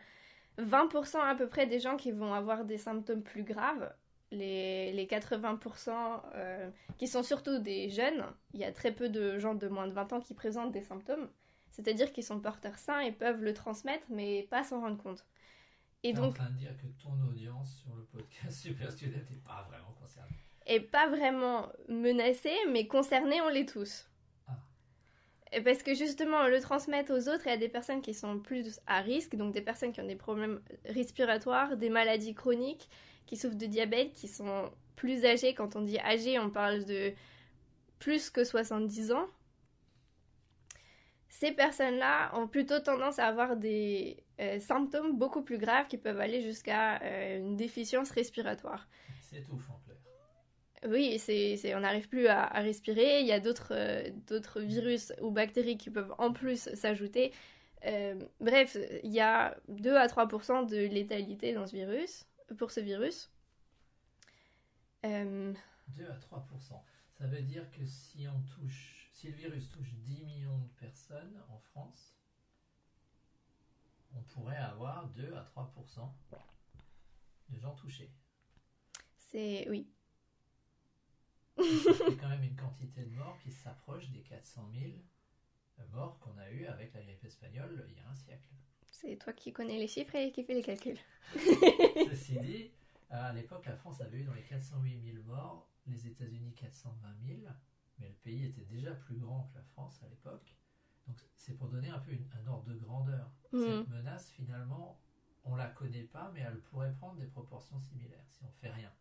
20% 0.60 1.20
à 1.20 1.36
peu 1.36 1.48
près 1.48 1.68
des 1.68 1.80
gens 1.80 1.98
qui 1.98 2.12
vont 2.12 2.34
avoir 2.34 2.66
des 2.66 2.78
symptômes 2.78 3.24
plus 3.24 3.44
graves. 3.44 3.94
Les, 4.32 4.92
les 4.94 5.06
80% 5.06 5.92
euh, 6.36 6.70
qui 6.98 7.08
sont 7.08 7.22
surtout 7.22 7.60
des 7.60 7.90
jeunes. 7.90 8.26
Il 8.54 8.62
y 8.62 8.64
a 8.64 8.72
très 8.72 8.92
peu 8.92 9.08
de 9.08 9.38
gens 9.38 9.54
de 9.54 9.68
moins 9.68 9.88
de 9.88 9.94
20 9.94 10.14
ans 10.14 10.20
qui 10.22 10.34
présentent 10.34 10.72
des 10.72 10.82
symptômes. 10.82 11.30
C'est-à-dire 11.74 12.14
qu'ils 12.14 12.24
sont 12.24 12.40
porteurs 12.40 12.78
sains 12.78 13.00
et 13.00 13.12
peuvent 13.12 13.44
le 13.44 13.54
transmettre, 13.54 14.06
mais 14.10 14.44
pas 14.52 14.64
s'en 14.64 14.80
rendre 14.80 15.02
compte. 15.02 15.26
Et 16.04 16.14
donc, 16.14 16.26
en 16.26 16.44
train 16.44 16.50
de 16.52 16.58
dire 16.58 16.78
que 16.78 16.86
ton 17.02 17.20
audience 17.28 17.82
sur 17.82 17.96
le 17.96 18.04
podcast 18.04 18.60
Super 18.62 18.92
Student 18.92 19.18
n'est 19.30 19.38
pas 19.38 19.66
vraiment 19.68 19.92
concernée. 20.00 20.38
Et 20.68 20.80
pas 20.80 21.10
vraiment 21.10 21.70
menacée, 21.90 22.56
mais 22.70 22.86
concernée, 22.88 23.42
on 23.42 23.50
l'est 23.50 23.68
tous. 23.68 24.08
Ah. 24.48 24.60
Parce 25.66 25.82
que 25.82 25.96
justement, 25.96 26.48
le 26.48 26.62
transmettre 26.62 27.12
aux 27.12 27.28
autres 27.28 27.48
et 27.48 27.52
à 27.52 27.58
des 27.58 27.70
personnes 27.70 28.02
qui 28.02 28.14
sont 28.14 28.40
plus 28.40 28.80
à 28.86 29.02
risque, 29.02 29.36
donc 29.36 29.52
des 29.52 29.62
personnes 29.62 29.94
qui 29.94 30.02
ont 30.02 30.08
des 30.08 30.16
problèmes 30.16 30.62
respiratoires, 30.86 31.76
des 31.76 31.90
maladies 31.90 32.36
chroniques, 32.36 32.88
qui 33.26 33.36
souffrent 33.36 33.58
de 33.58 33.66
diabète, 33.66 34.14
qui 34.14 34.28
sont 34.28 34.72
plus 34.96 35.26
âgées. 35.26 35.56
Quand 35.56 35.76
on 35.76 35.82
dit 35.82 36.00
âgé, 36.00 36.38
on 36.38 36.52
parle 36.52 36.86
de 36.86 37.14
plus 37.98 38.30
que 38.30 38.44
70 38.44 39.14
ans 39.14 39.28
ces 41.34 41.52
personnes-là 41.52 42.30
ont 42.36 42.48
plutôt 42.48 42.80
tendance 42.80 43.18
à 43.18 43.26
avoir 43.26 43.58
des 43.58 44.24
euh, 44.40 44.60
symptômes 44.60 45.18
beaucoup 45.18 45.42
plus 45.42 45.58
graves 45.58 45.88
qui 45.88 45.98
peuvent 45.98 46.20
aller 46.20 46.42
jusqu'à 46.42 47.02
euh, 47.02 47.40
une 47.40 47.58
déficience 47.58 48.12
respiratoire. 48.12 48.88
C'est 49.20 49.42
tout, 49.42 49.56
en 49.56 49.80
clair. 49.80 49.98
Oui, 50.88 51.18
c'est, 51.18 51.74
on 51.74 51.80
n'arrive 51.80 52.08
plus 52.08 52.28
à, 52.28 52.46
respirer. 52.60 53.22
Il 53.22 53.26
y 53.26 53.32
a 53.32 53.40
d'autres, 53.40 53.74
euh, 53.74 54.12
d'autres 54.28 54.62
virus 54.62 55.12
ou 55.24 55.32
bactéries 55.32 55.78
qui 55.78 55.90
peuvent 55.90 56.14
en 56.20 56.32
plus 56.32 56.70
s'ajouter. 56.76 57.34
bref, 58.40 58.78
il 59.04 59.12
y 59.12 59.20
a 59.20 59.58
2 59.70 59.96
à 59.96 60.08
3 60.08 60.28
de 60.66 60.88
létalité 60.88 61.52
dans 61.54 61.66
ce 61.66 61.76
virus, 61.76 62.28
pour 62.60 62.70
ce 62.70 62.80
virus. 62.80 63.32
2 65.04 65.10
à 66.08 66.16
3 66.22 66.48
Ça 67.18 67.26
veut 67.26 67.42
dire 67.42 67.66
que 67.72 67.84
si 67.88 68.28
on 68.28 68.40
touche 68.54 68.93
si 69.24 69.30
le 69.30 69.38
virus 69.38 69.70
touche 69.70 69.94
10 69.94 70.22
millions 70.26 70.58
de 70.58 70.68
personnes 70.86 71.42
en 71.48 71.58
France, 71.58 72.14
on 74.14 74.22
pourrait 74.24 74.58
avoir 74.58 75.08
2 75.12 75.34
à 75.34 75.44
3 75.44 75.74
de 77.48 77.58
gens 77.58 77.74
touchés. 77.76 78.12
C'est 79.16 79.70
oui. 79.70 79.88
C'est 81.56 82.18
quand 82.18 82.28
même 82.28 82.44
une 82.44 82.58
quantité 82.58 83.06
de 83.06 83.16
morts 83.16 83.40
qui 83.42 83.50
s'approche 83.54 84.10
des 84.10 84.24
400 84.24 84.70
000 84.74 84.92
morts 85.94 86.20
qu'on 86.20 86.38
a 86.38 86.52
eu 86.52 86.66
avec 86.66 86.94
la 86.94 87.02
grippe 87.02 87.24
espagnole 87.24 87.86
il 87.88 87.96
y 87.96 88.00
a 88.02 88.10
un 88.10 88.16
siècle. 88.16 88.50
C'est 88.92 89.16
toi 89.16 89.32
qui 89.32 89.54
connais 89.54 89.80
les 89.80 89.88
chiffres 89.88 90.16
et 90.16 90.34
qui 90.34 90.44
fais 90.44 90.56
les 90.56 90.64
calculs. 90.64 91.00
Ceci 91.34 92.38
dit, 92.42 92.72
à 93.10 93.32
l'époque, 93.32 93.68
la 93.68 93.78
France 93.78 94.02
avait 94.02 94.18
eu 94.18 94.24
dans 94.26 94.34
les 94.34 94.44
408 94.44 95.14
000 95.14 95.24
morts, 95.24 95.70
les 95.88 96.08
États-Unis 96.08 96.54
420 96.56 97.08
000, 97.26 97.48
mais 98.00 98.08
le 98.08 98.16
pays 98.16 98.46
était 98.46 98.66
déjà 98.66 98.92
plus 98.92 99.18
grand 99.18 99.50
que 99.52 99.58
la 99.58 99.64
France 99.64 100.02
à 100.04 100.10
l'époque. 100.10 100.56
Donc 101.08 101.18
c'est 101.36 101.54
pour 101.54 101.68
donner 101.68 101.90
un 101.90 102.00
peu 102.00 102.12
un 102.12 102.48
ordre 102.48 102.66
de 102.66 102.76
grandeur. 102.76 103.30
Cette 103.52 103.88
mm. 103.88 103.94
menace, 103.94 104.32
finalement, 104.32 105.00
on 105.46 105.56
la 105.56 105.68
connaît 105.68 106.04
pas, 106.04 106.32
mais 106.34 106.42
elle 106.42 106.60
pourrait 106.62 106.94
prendre 106.94 107.20
des 107.20 107.28
proportions 107.28 107.80
similaires 107.80 108.26
si 108.30 108.44
on 108.44 108.52
fait 108.62 108.72
rien. 108.72 108.92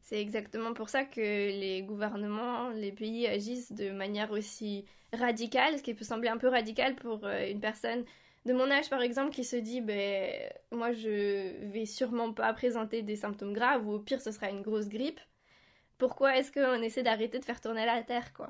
C'est 0.00 0.20
exactement 0.20 0.74
pour 0.74 0.88
ça 0.88 1.04
que 1.04 1.20
les 1.20 1.82
gouvernements, 1.82 2.70
les 2.70 2.92
pays 2.92 3.26
agissent 3.26 3.72
de 3.72 3.90
manière 3.90 4.30
aussi 4.32 4.84
radicale, 5.12 5.78
ce 5.78 5.82
qui 5.82 5.94
peut 5.94 6.04
sembler 6.04 6.28
un 6.28 6.38
peu 6.38 6.48
radical 6.48 6.96
pour 6.96 7.24
euh, 7.24 7.48
une 7.48 7.60
personne 7.60 8.04
de 8.44 8.52
mon 8.52 8.70
âge 8.70 8.90
par 8.90 9.02
exemple 9.02 9.30
qui 9.30 9.44
se 9.44 9.56
dit 9.56 9.80
ben 9.80 10.50
moi 10.72 10.92
je 10.92 11.64
vais 11.66 11.86
sûrement 11.86 12.32
pas 12.32 12.52
présenter 12.52 13.02
des 13.02 13.16
symptômes 13.16 13.52
graves 13.52 13.86
ou 13.86 13.92
au 13.92 13.98
pire 14.00 14.20
ce 14.20 14.32
sera 14.32 14.50
une 14.50 14.62
grosse 14.62 14.88
grippe 14.88 15.20
pourquoi 15.98 16.36
est-ce 16.36 16.52
qu'on 16.52 16.82
essaie 16.82 17.02
d'arrêter 17.02 17.38
de 17.38 17.44
faire 17.44 17.60
tourner 17.60 17.86
la 17.86 18.02
Terre, 18.02 18.32
quoi 18.32 18.48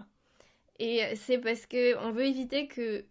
Et 0.79 1.17
c'est 1.17 1.39
parce 1.39 1.67
que 1.67 1.97
on 1.99 2.11
veut 2.13 2.27
éviter 2.27 2.67
que 2.67 3.05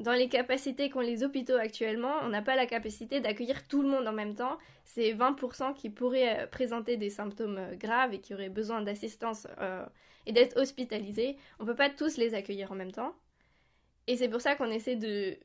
dans 0.00 0.12
les 0.12 0.28
capacités 0.28 0.90
qu'ont 0.90 1.00
les 1.00 1.24
hôpitaux 1.24 1.56
actuellement, 1.56 2.14
on 2.22 2.28
n'a 2.28 2.42
pas 2.42 2.54
la 2.54 2.66
capacité 2.66 3.20
d'accueillir 3.20 3.66
tout 3.66 3.82
le 3.82 3.88
monde 3.88 4.06
en 4.06 4.12
même 4.12 4.34
temps. 4.34 4.58
C'est 4.84 5.12
20% 5.12 5.74
qui 5.74 5.90
pourraient 5.90 6.44
euh, 6.44 6.46
présenter 6.46 6.96
des 6.96 7.10
symptômes 7.10 7.58
euh, 7.58 7.74
graves 7.74 8.14
et 8.14 8.20
qui 8.20 8.32
auraient 8.32 8.48
besoin 8.48 8.80
d'assistance 8.82 9.48
euh, 9.60 9.84
et 10.26 10.32
d'être 10.32 10.56
hospitalisés. 10.56 11.36
On 11.58 11.64
ne 11.64 11.68
peut 11.68 11.74
pas 11.74 11.90
tous 11.90 12.16
les 12.16 12.34
accueillir 12.34 12.70
en 12.70 12.76
même 12.76 12.92
temps. 12.92 13.14
Et 14.06 14.16
c'est 14.16 14.28
pour 14.28 14.40
ça 14.40 14.54
qu'on 14.54 14.70
essaie 14.70 14.96
de 14.96 15.36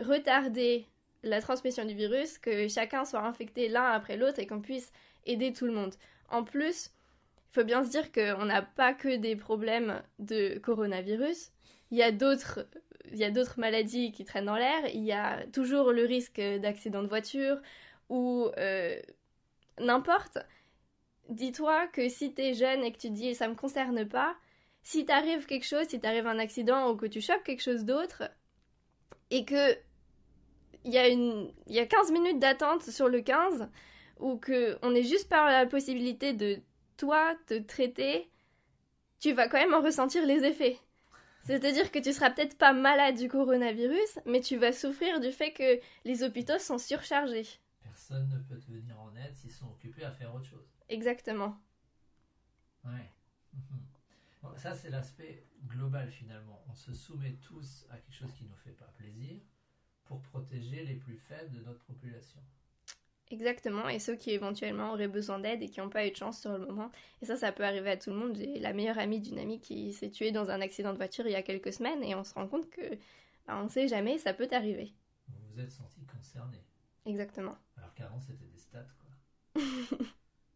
retarder 0.00 0.86
la 1.22 1.40
transmission 1.42 1.84
du 1.84 1.94
virus, 1.94 2.38
que 2.38 2.66
chacun 2.66 3.04
soit 3.04 3.20
infecté 3.20 3.68
l'un 3.68 3.84
après 3.84 4.16
l'autre 4.16 4.38
et 4.38 4.46
qu'on 4.46 4.60
puisse 4.60 4.90
aider 5.26 5.52
tout 5.52 5.66
le 5.66 5.72
monde. 5.72 5.94
En 6.30 6.44
plus, 6.44 6.93
faut 7.54 7.64
bien 7.64 7.84
se 7.84 7.90
dire 7.90 8.10
qu'on 8.10 8.46
n'a 8.46 8.62
pas 8.62 8.94
que 8.94 9.16
des 9.16 9.36
problèmes 9.36 10.02
de 10.18 10.58
coronavirus. 10.58 11.52
Il 11.92 11.98
y 11.98 12.02
a 12.02 12.10
d'autres 12.10 12.66
il 13.12 13.18
y 13.18 13.24
a 13.24 13.30
d'autres 13.30 13.60
maladies 13.60 14.12
qui 14.12 14.24
traînent 14.24 14.46
dans 14.46 14.56
l'air, 14.56 14.86
il 14.92 15.04
y 15.04 15.12
a 15.12 15.46
toujours 15.52 15.92
le 15.92 16.04
risque 16.04 16.40
d'accident 16.40 17.02
de 17.02 17.08
voiture 17.08 17.58
ou 18.08 18.48
euh, 18.58 18.98
n'importe. 19.78 20.38
Dis-toi 21.28 21.86
que 21.88 22.08
si 22.08 22.34
tu 22.34 22.42
es 22.42 22.54
jeune 22.54 22.82
et 22.82 22.92
que 22.92 22.98
tu 22.98 23.10
dis 23.10 23.34
ça 23.34 23.46
me 23.46 23.54
concerne 23.54 24.06
pas, 24.08 24.34
si 24.82 25.06
t'arrive 25.06 25.46
quelque 25.46 25.66
chose, 25.66 25.86
si 25.88 26.00
t'arrive 26.00 26.26
un 26.26 26.38
accident 26.38 26.90
ou 26.90 26.96
que 26.96 27.06
tu 27.06 27.20
chopes 27.20 27.44
quelque 27.44 27.62
chose 27.62 27.84
d'autre 27.84 28.24
et 29.30 29.44
que 29.44 29.76
il 30.84 30.92
y 30.92 30.98
a 30.98 31.08
une 31.08 31.52
y 31.68 31.78
a 31.78 31.86
15 31.86 32.10
minutes 32.10 32.40
d'attente 32.40 32.82
sur 32.82 33.08
le 33.08 33.20
15 33.20 33.68
ou 34.18 34.36
que 34.38 34.76
on 34.82 34.94
est 34.94 35.02
juste 35.02 35.28
par 35.28 35.46
la 35.46 35.66
possibilité 35.66 36.32
de 36.32 36.58
toi 36.96 37.34
te 37.46 37.58
traiter, 37.58 38.28
tu 39.20 39.32
vas 39.32 39.48
quand 39.48 39.58
même 39.58 39.74
en 39.74 39.82
ressentir 39.82 40.26
les 40.26 40.44
effets. 40.44 40.78
C'est-à-dire 41.42 41.90
que 41.92 41.98
tu 41.98 42.12
seras 42.12 42.30
peut-être 42.30 42.56
pas 42.56 42.72
malade 42.72 43.16
du 43.16 43.28
coronavirus, 43.28 44.18
mais 44.26 44.40
tu 44.40 44.56
vas 44.56 44.72
souffrir 44.72 45.20
du 45.20 45.30
fait 45.30 45.52
que 45.52 45.80
les 46.04 46.22
hôpitaux 46.22 46.58
sont 46.58 46.78
surchargés. 46.78 47.46
Personne 47.82 48.28
ne 48.30 48.38
peut 48.38 48.58
te 48.58 48.70
venir 48.70 48.98
en 49.00 49.14
aide 49.16 49.34
s'ils 49.34 49.52
sont 49.52 49.68
occupés 49.68 50.04
à 50.04 50.10
faire 50.10 50.34
autre 50.34 50.46
chose. 50.46 50.66
Exactement. 50.88 51.56
Ouais. 52.84 53.10
ça, 54.56 54.74
c'est 54.74 54.90
l'aspect 54.90 55.44
global 55.66 56.10
finalement. 56.10 56.64
On 56.70 56.74
se 56.74 56.94
soumet 56.94 57.36
tous 57.42 57.86
à 57.90 57.98
quelque 57.98 58.14
chose 58.14 58.34
qui 58.34 58.44
ne 58.44 58.50
nous 58.50 58.56
fait 58.56 58.70
pas 58.72 58.92
plaisir 58.96 59.40
pour 60.06 60.22
protéger 60.22 60.84
les 60.84 60.94
plus 60.94 61.16
faibles 61.16 61.52
de 61.52 61.60
notre 61.60 61.84
population. 61.84 62.40
Exactement, 63.30 63.88
et 63.88 63.98
ceux 63.98 64.16
qui 64.16 64.30
éventuellement 64.30 64.92
auraient 64.92 65.08
besoin 65.08 65.38
d'aide 65.38 65.62
et 65.62 65.68
qui 65.68 65.80
n'ont 65.80 65.88
pas 65.88 66.06
eu 66.06 66.10
de 66.10 66.16
chance 66.16 66.40
sur 66.40 66.52
le 66.52 66.66
moment. 66.66 66.90
Et 67.22 67.26
ça, 67.26 67.36
ça 67.36 67.52
peut 67.52 67.64
arriver 67.64 67.90
à 67.90 67.96
tout 67.96 68.10
le 68.10 68.16
monde. 68.16 68.36
J'ai 68.36 68.58
la 68.58 68.72
meilleure 68.74 68.98
amie 68.98 69.20
d'une 69.20 69.38
amie 69.38 69.60
qui 69.60 69.92
s'est 69.94 70.10
tuée 70.10 70.30
dans 70.30 70.50
un 70.50 70.60
accident 70.60 70.92
de 70.92 70.98
voiture 70.98 71.26
il 71.26 71.32
y 71.32 71.36
a 71.36 71.42
quelques 71.42 71.72
semaines 71.72 72.02
et 72.04 72.14
on 72.14 72.22
se 72.22 72.34
rend 72.34 72.46
compte 72.46 72.68
que 72.68 72.82
bah, 73.46 73.56
on 73.58 73.64
ne 73.64 73.68
sait 73.68 73.88
jamais, 73.88 74.18
ça 74.18 74.34
peut 74.34 74.48
arriver. 74.52 74.92
Vous 75.28 75.34
vous 75.52 75.60
êtes 75.60 75.72
senti 75.72 76.04
concerné. 76.04 76.62
Exactement. 77.06 77.56
Alors 77.76 77.94
qu'avant, 77.94 78.20
c'était 78.20 78.46
des 78.46 78.58
stats, 78.58 78.86
quoi. 78.98 79.62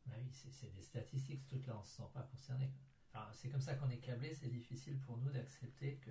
bah 0.06 0.16
oui, 0.20 0.30
c'est 0.30 0.75
des 0.75 0.82
statistiques, 0.82 1.46
tout 1.46 1.60
là, 1.66 1.75
on 1.76 1.80
ne 1.80 1.87
se 1.87 1.96
sent 1.96 2.08
pas 2.12 2.28
concerné. 2.30 2.70
c'est 3.32 3.48
comme 3.48 3.60
ça 3.62 3.75
qu'on 3.75 3.88
est 3.90 3.98
câblé, 3.98 4.34
c'est 4.34 4.48
difficile 4.48 4.98
pour 5.00 5.16
nous 5.16 5.30
d'accepter 5.30 5.96
que 6.04 6.10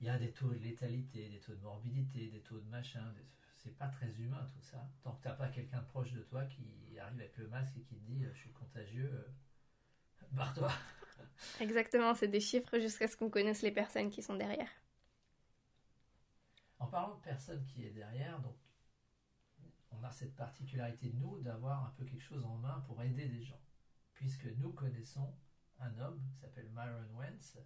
il 0.00 0.06
y 0.06 0.10
a 0.10 0.18
des 0.18 0.32
taux 0.32 0.50
de 0.50 0.58
létalité, 0.58 1.28
des 1.28 1.38
taux 1.38 1.54
de 1.54 1.60
morbidité, 1.60 2.26
des 2.26 2.40
taux 2.40 2.58
de 2.58 2.68
machin, 2.68 3.14
c'est 3.62 3.76
pas 3.76 3.88
très 3.88 4.10
humain 4.20 4.50
tout 4.54 4.62
ça. 4.62 4.88
Tant 5.02 5.12
que 5.14 5.22
t'as 5.22 5.34
pas 5.34 5.48
quelqu'un 5.48 5.80
proche 5.82 6.12
de 6.12 6.22
toi 6.22 6.44
qui 6.44 6.98
arrive 6.98 7.20
avec 7.20 7.36
le 7.36 7.48
masque 7.48 7.76
et 7.76 7.82
qui 7.82 7.96
te 7.96 8.04
dit 8.04 8.24
euh, 8.24 8.32
je 8.34 8.38
suis 8.38 8.52
contagieux, 8.52 9.10
euh, 9.12 10.26
barre-toi. 10.32 10.72
Exactement, 11.60 12.14
c'est 12.14 12.28
des 12.28 12.40
chiffres 12.40 12.78
jusqu'à 12.78 13.06
ce 13.08 13.16
qu'on 13.16 13.30
connaisse 13.30 13.62
les 13.62 13.70
personnes 13.70 14.10
qui 14.10 14.22
sont 14.22 14.34
derrière. 14.34 14.68
En 16.78 16.86
parlant 16.86 17.14
de 17.14 17.20
personnes 17.20 17.64
qui 17.66 17.84
est 17.84 17.90
derrière, 17.90 18.40
donc 18.40 18.56
on 19.92 20.02
a 20.02 20.10
cette 20.10 20.34
particularité 20.34 21.10
de 21.10 21.16
nous 21.16 21.38
d'avoir 21.40 21.86
un 21.86 21.90
peu 21.90 22.04
quelque 22.04 22.22
chose 22.22 22.44
en 22.44 22.56
main 22.56 22.82
pour 22.86 23.00
aider 23.02 23.28
des 23.28 23.42
gens. 23.42 23.60
Puisque 24.14 24.46
nous 24.58 24.72
connaissons 24.72 25.32
un 25.78 25.96
homme 25.98 26.20
qui 26.24 26.34
s'appelle 26.34 26.68
Myron 26.74 27.06
Wentz 27.14 27.58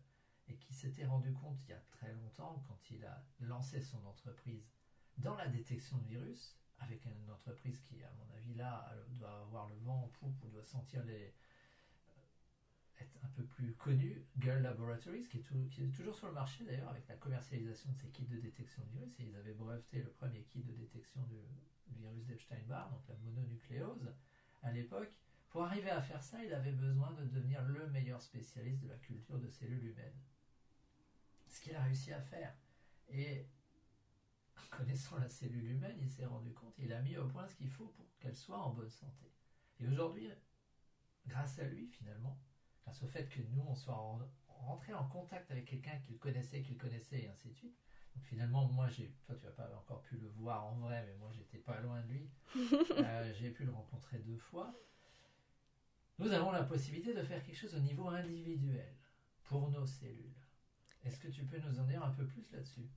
et 0.48 0.56
qui 0.56 0.74
s'était 0.74 1.06
rendu 1.06 1.32
compte 1.32 1.62
il 1.64 1.70
y 1.70 1.72
a 1.72 1.80
très 1.90 2.12
longtemps, 2.12 2.62
quand 2.68 2.90
il 2.90 3.04
a 3.04 3.24
lancé 3.40 3.80
son 3.80 4.04
entreprise 4.06 4.70
dans 5.18 5.34
la 5.36 5.48
détection 5.48 5.96
de 5.98 6.08
virus, 6.08 6.56
avec 6.78 7.04
une 7.04 7.30
entreprise 7.30 7.80
qui, 7.80 8.02
à 8.02 8.10
mon 8.18 8.30
avis, 8.36 8.54
là, 8.54 8.92
doit 9.10 9.40
avoir 9.40 9.68
le 9.68 9.76
vent 9.76 10.04
en 10.04 10.08
poupe 10.08 10.42
ou 10.44 10.48
doit 10.48 10.64
sentir 10.64 11.04
les. 11.04 11.32
Euh, 12.08 13.02
être 13.02 13.24
un 13.24 13.28
peu 13.28 13.44
plus 13.44 13.74
connue, 13.74 14.24
Girl 14.38 14.62
Laboratories, 14.62 15.24
qui 15.24 15.38
est, 15.38 15.92
toujours 15.92 16.14
sur 16.14 16.28
le 16.28 16.32
marché 16.32 16.64
d'ailleurs, 16.64 16.88
avec 16.88 17.06
la 17.08 17.16
commercialisation 17.16 17.90
de 17.92 17.96
ces 17.96 18.08
kits 18.08 18.24
de 18.24 18.38
détection 18.38 18.82
de 18.84 18.90
virus. 18.98 19.20
Et 19.20 19.24
ils 19.24 19.36
avaient 19.36 19.54
breveté 19.54 20.02
le 20.02 20.10
premier 20.10 20.42
kit 20.44 20.62
de 20.62 20.72
détection 20.72 21.22
du 21.24 21.94
virus 21.94 22.26
d'Epstein-Barr, 22.26 22.90
donc 22.90 23.02
la 23.08 23.16
mononucléose, 23.16 24.14
à 24.62 24.72
l'époque. 24.72 25.20
Pour 25.50 25.64
arriver 25.64 25.90
à 25.90 26.02
faire 26.02 26.22
ça, 26.22 26.42
il 26.44 26.52
avait 26.52 26.72
besoin 26.72 27.12
de 27.12 27.24
devenir 27.24 27.62
le 27.64 27.86
meilleur 27.88 28.20
spécialiste 28.20 28.82
de 28.82 28.88
la 28.88 28.96
culture 28.96 29.38
de 29.38 29.48
cellules 29.48 29.84
humaines. 29.84 30.18
Ce 31.48 31.60
qu'il 31.60 31.74
a 31.74 31.82
réussi 31.82 32.12
à 32.12 32.20
faire. 32.20 32.54
Et 33.08 33.46
connaissant 34.70 35.18
la 35.18 35.28
cellule 35.28 35.70
humaine, 35.70 35.96
il 36.00 36.10
s'est 36.10 36.26
rendu 36.26 36.52
compte, 36.52 36.74
il 36.78 36.92
a 36.92 37.00
mis 37.00 37.16
au 37.16 37.26
point 37.26 37.46
ce 37.46 37.54
qu'il 37.54 37.70
faut 37.70 37.86
pour 37.86 38.06
qu'elle 38.18 38.36
soit 38.36 38.58
en 38.58 38.70
bonne 38.70 38.90
santé. 38.90 39.32
Et 39.80 39.86
aujourd'hui, 39.86 40.30
grâce 41.26 41.58
à 41.58 41.64
lui, 41.64 41.86
finalement, 41.86 42.38
grâce 42.82 43.02
au 43.02 43.08
fait 43.08 43.28
que 43.28 43.40
nous, 43.50 43.62
on 43.66 43.74
soit 43.74 43.98
rentré 44.48 44.94
en 44.94 45.06
contact 45.08 45.50
avec 45.50 45.66
quelqu'un 45.66 45.98
qu'il 45.98 46.18
connaissait, 46.18 46.62
qu'il 46.62 46.76
connaissait, 46.76 47.22
et 47.22 47.28
ainsi 47.28 47.48
de 47.48 47.54
suite. 47.54 47.76
Donc 48.14 48.24
finalement, 48.24 48.66
moi, 48.68 48.88
j'ai, 48.88 49.12
toi, 49.26 49.36
tu 49.36 49.44
n'as 49.44 49.52
pas 49.52 49.70
encore 49.76 50.02
pu 50.02 50.16
le 50.16 50.28
voir 50.28 50.64
en 50.64 50.76
vrai, 50.76 51.04
mais 51.06 51.14
moi, 51.16 51.30
j'étais 51.32 51.58
pas 51.58 51.80
loin 51.80 52.00
de 52.02 52.12
lui. 52.12 52.30
Euh, 52.98 53.32
j'ai 53.38 53.50
pu 53.50 53.64
le 53.64 53.72
rencontrer 53.72 54.18
deux 54.20 54.38
fois. 54.38 54.74
Nous 56.18 56.32
avons 56.32 56.50
la 56.50 56.62
possibilité 56.62 57.12
de 57.12 57.22
faire 57.22 57.42
quelque 57.44 57.56
chose 57.56 57.74
au 57.74 57.80
niveau 57.80 58.08
individuel 58.08 58.94
pour 59.44 59.70
nos 59.70 59.84
cellules. 59.84 60.34
Est-ce 61.04 61.20
que 61.20 61.28
tu 61.28 61.44
peux 61.44 61.58
nous 61.58 61.78
en 61.78 61.84
dire 61.84 62.02
un 62.02 62.10
peu 62.10 62.26
plus 62.26 62.50
là-dessus? 62.52 62.88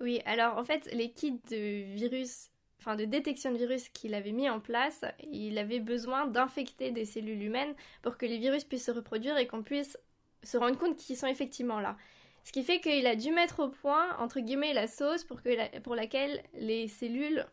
Oui, 0.00 0.20
alors 0.26 0.58
en 0.58 0.64
fait, 0.64 0.88
les 0.92 1.10
kits 1.10 1.40
de 1.50 1.94
virus, 1.94 2.50
enfin 2.80 2.96
de 2.96 3.04
détection 3.04 3.50
de 3.50 3.56
virus 3.56 3.88
qu'il 3.88 4.14
avait 4.14 4.32
mis 4.32 4.48
en 4.48 4.60
place, 4.60 5.04
il 5.32 5.58
avait 5.58 5.80
besoin 5.80 6.26
d'infecter 6.26 6.90
des 6.90 7.04
cellules 7.04 7.42
humaines 7.42 7.74
pour 8.02 8.18
que 8.18 8.26
les 8.26 8.38
virus 8.38 8.64
puissent 8.64 8.86
se 8.86 8.90
reproduire 8.90 9.38
et 9.38 9.46
qu'on 9.46 9.62
puisse 9.62 9.98
se 10.42 10.56
rendre 10.58 10.78
compte 10.78 10.96
qu'ils 10.96 11.16
sont 11.16 11.26
effectivement 11.26 11.80
là. 11.80 11.96
Ce 12.44 12.52
qui 12.52 12.62
fait 12.62 12.80
qu'il 12.80 13.06
a 13.06 13.16
dû 13.16 13.32
mettre 13.32 13.60
au 13.60 13.68
point, 13.68 14.16
entre 14.18 14.38
guillemets, 14.40 14.72
la 14.72 14.86
sauce 14.86 15.24
pour, 15.24 15.40
pour 15.82 15.96
laquelle 15.96 16.42
les 16.54 16.86
cellules 16.86 17.44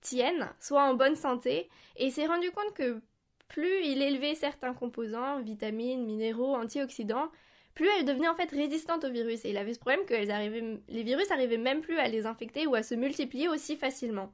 tiennent, 0.00 0.48
soient 0.60 0.84
en 0.84 0.94
bonne 0.94 1.16
santé, 1.16 1.68
et 1.96 2.06
il 2.06 2.12
s'est 2.12 2.26
rendu 2.26 2.50
compte 2.52 2.72
que 2.74 3.02
plus 3.48 3.84
il 3.84 4.00
élevait 4.00 4.34
certains 4.34 4.72
composants, 4.72 5.40
vitamines, 5.42 6.06
minéraux, 6.06 6.54
antioxydants, 6.54 7.30
plus 7.76 7.88
elles 7.96 8.04
devenaient 8.04 8.28
en 8.28 8.34
fait 8.34 8.50
résistantes 8.50 9.04
au 9.04 9.10
virus. 9.10 9.44
Et 9.44 9.50
il 9.50 9.56
avait 9.56 9.74
ce 9.74 9.78
problème 9.78 10.04
que 10.06 10.14
les 10.14 11.02
virus 11.04 11.30
arrivaient 11.30 11.58
même 11.58 11.82
plus 11.82 11.98
à 11.98 12.08
les 12.08 12.26
infecter 12.26 12.66
ou 12.66 12.74
à 12.74 12.82
se 12.82 12.96
multiplier 12.96 13.48
aussi 13.48 13.76
facilement. 13.76 14.32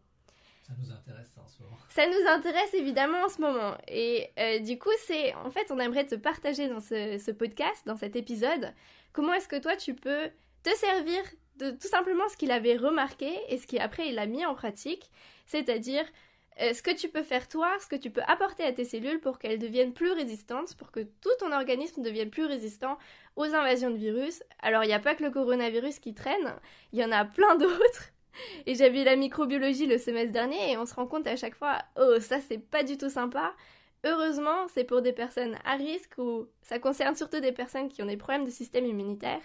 Ça 0.62 0.72
nous 0.80 0.90
intéresse 0.90 1.32
en 1.36 1.46
ce 1.46 1.62
moment. 1.62 1.76
Ça 1.90 2.06
nous 2.06 2.28
intéresse 2.28 2.72
évidemment 2.72 3.24
en 3.24 3.28
ce 3.28 3.40
moment. 3.40 3.76
Et 3.88 4.30
euh, 4.38 4.60
du 4.60 4.78
coup, 4.78 4.92
c'est 5.06 5.34
en 5.34 5.50
fait, 5.50 5.70
on 5.70 5.78
aimerait 5.78 6.06
te 6.06 6.14
partager 6.14 6.68
dans 6.68 6.80
ce, 6.80 7.18
ce 7.18 7.30
podcast, 7.32 7.82
dans 7.84 7.96
cet 7.96 8.16
épisode, 8.16 8.72
comment 9.12 9.34
est-ce 9.34 9.48
que 9.48 9.58
toi 9.58 9.76
tu 9.76 9.94
peux 9.94 10.30
te 10.62 10.70
servir 10.76 11.20
de 11.56 11.72
tout 11.72 11.88
simplement 11.88 12.28
ce 12.28 12.36
qu'il 12.36 12.52
avait 12.52 12.76
remarqué 12.76 13.30
et 13.48 13.58
ce 13.58 13.66
qu'après 13.66 14.08
il 14.08 14.18
a 14.18 14.26
mis 14.26 14.46
en 14.46 14.54
pratique, 14.54 15.10
c'est-à-dire 15.46 16.04
euh, 16.60 16.74
ce 16.74 16.82
que 16.82 16.94
tu 16.94 17.08
peux 17.08 17.22
faire 17.22 17.48
toi, 17.48 17.70
ce 17.80 17.86
que 17.86 17.96
tu 17.96 18.10
peux 18.10 18.22
apporter 18.26 18.62
à 18.64 18.72
tes 18.72 18.84
cellules 18.84 19.20
pour 19.20 19.38
qu'elles 19.38 19.58
deviennent 19.58 19.94
plus 19.94 20.12
résistantes, 20.12 20.76
pour 20.76 20.90
que 20.90 21.00
tout 21.00 21.30
ton 21.38 21.50
organisme 21.50 22.02
devienne 22.02 22.30
plus 22.30 22.44
résistant 22.44 22.98
aux 23.36 23.44
invasions 23.44 23.90
de 23.90 23.96
virus. 23.96 24.42
Alors 24.60 24.84
il 24.84 24.88
n'y 24.88 24.92
a 24.92 25.00
pas 25.00 25.14
que 25.14 25.22
le 25.22 25.30
coronavirus 25.30 25.98
qui 25.98 26.14
traîne, 26.14 26.54
il 26.92 27.00
y 27.00 27.04
en 27.04 27.12
a 27.12 27.24
plein 27.24 27.54
d'autres. 27.56 28.10
Et 28.66 28.74
j'avais 28.74 29.04
la 29.04 29.16
microbiologie 29.16 29.86
le 29.86 29.98
semestre 29.98 30.32
dernier 30.32 30.72
et 30.72 30.78
on 30.78 30.86
se 30.86 30.94
rend 30.94 31.06
compte 31.06 31.26
à 31.26 31.36
chaque 31.36 31.54
fois, 31.54 31.78
oh 32.00 32.18
ça 32.20 32.40
c'est 32.40 32.58
pas 32.58 32.82
du 32.82 32.96
tout 32.96 33.10
sympa. 33.10 33.52
Heureusement, 34.04 34.66
c'est 34.68 34.84
pour 34.84 35.00
des 35.00 35.12
personnes 35.12 35.56
à 35.64 35.74
risque 35.74 36.18
ou 36.18 36.48
ça 36.62 36.78
concerne 36.78 37.14
surtout 37.14 37.40
des 37.40 37.52
personnes 37.52 37.88
qui 37.88 38.02
ont 38.02 38.06
des 38.06 38.16
problèmes 38.16 38.44
de 38.44 38.50
système 38.50 38.86
immunitaire. 38.86 39.40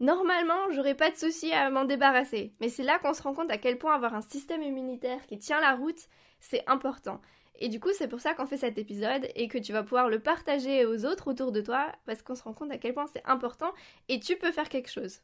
Normalement, 0.00 0.70
j'aurais 0.72 0.94
pas 0.94 1.10
de 1.10 1.16
souci 1.16 1.52
à 1.52 1.70
m'en 1.70 1.86
débarrasser, 1.86 2.52
mais 2.60 2.68
c'est 2.68 2.82
là 2.82 2.98
qu'on 2.98 3.14
se 3.14 3.22
rend 3.22 3.32
compte 3.32 3.50
à 3.50 3.56
quel 3.56 3.78
point 3.78 3.94
avoir 3.94 4.14
un 4.14 4.20
système 4.20 4.62
immunitaire 4.62 5.24
qui 5.26 5.38
tient 5.38 5.60
la 5.60 5.74
route, 5.74 6.08
c'est 6.38 6.62
important. 6.66 7.22
Et 7.58 7.68
du 7.68 7.80
coup, 7.80 7.90
c'est 7.96 8.08
pour 8.08 8.20
ça 8.20 8.34
qu'on 8.34 8.46
fait 8.46 8.58
cet 8.58 8.78
épisode 8.78 9.28
et 9.34 9.48
que 9.48 9.58
tu 9.58 9.72
vas 9.72 9.82
pouvoir 9.82 10.08
le 10.08 10.20
partager 10.20 10.84
aux 10.84 11.04
autres 11.04 11.30
autour 11.30 11.52
de 11.52 11.60
toi 11.60 11.92
parce 12.04 12.22
qu'on 12.22 12.34
se 12.34 12.42
rend 12.42 12.52
compte 12.52 12.70
à 12.70 12.78
quel 12.78 12.94
point 12.94 13.06
c'est 13.06 13.24
important 13.24 13.72
et 14.08 14.20
tu 14.20 14.36
peux 14.36 14.52
faire 14.52 14.68
quelque 14.68 14.90
chose. 14.90 15.20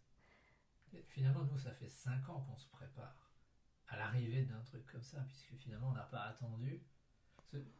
finalement, 1.08 1.44
nous, 1.44 1.58
ça 1.58 1.72
fait 1.72 1.88
5 1.88 2.28
ans 2.30 2.44
qu'on 2.48 2.56
se 2.56 2.68
prépare 2.68 3.22
à 3.88 3.96
l'arrivée 3.96 4.42
d'un 4.44 4.60
truc 4.60 4.86
comme 4.86 5.02
ça, 5.02 5.18
puisque 5.28 5.54
finalement, 5.62 5.90
on 5.90 5.94
n'a 5.94 6.02
pas 6.02 6.22
attendu. 6.22 6.82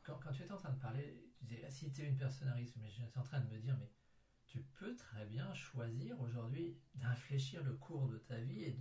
Quand, 0.03 0.19
tu 0.33 0.43
étais 0.43 0.53
en 0.53 0.59
train 0.59 0.73
de 0.73 0.81
parler, 0.81 1.25
tu 1.39 1.47
disais, 1.47 1.65
ah, 1.67 1.71
si 1.71 1.91
tu 1.91 2.03
es 2.03 2.09
une 2.09 2.19
personne 2.19 2.49
à 2.49 2.53
risque, 2.53 2.75
mais 2.77 2.91
j'étais 2.91 3.17
en 3.17 3.23
train 3.23 3.41
de 3.41 3.49
me 3.49 3.59
dire, 3.59 3.75
mais 3.79 3.91
tu 4.47 4.61
peux 4.79 4.95
très 4.95 5.25
bien 5.25 5.53
choisir 5.55 6.21
aujourd'hui 6.21 6.77
d'infléchir 6.95 7.65
le 7.65 7.73
cours 7.73 8.09
de 8.09 8.19
ta 8.19 8.37
vie 8.37 8.65
et 8.65 8.77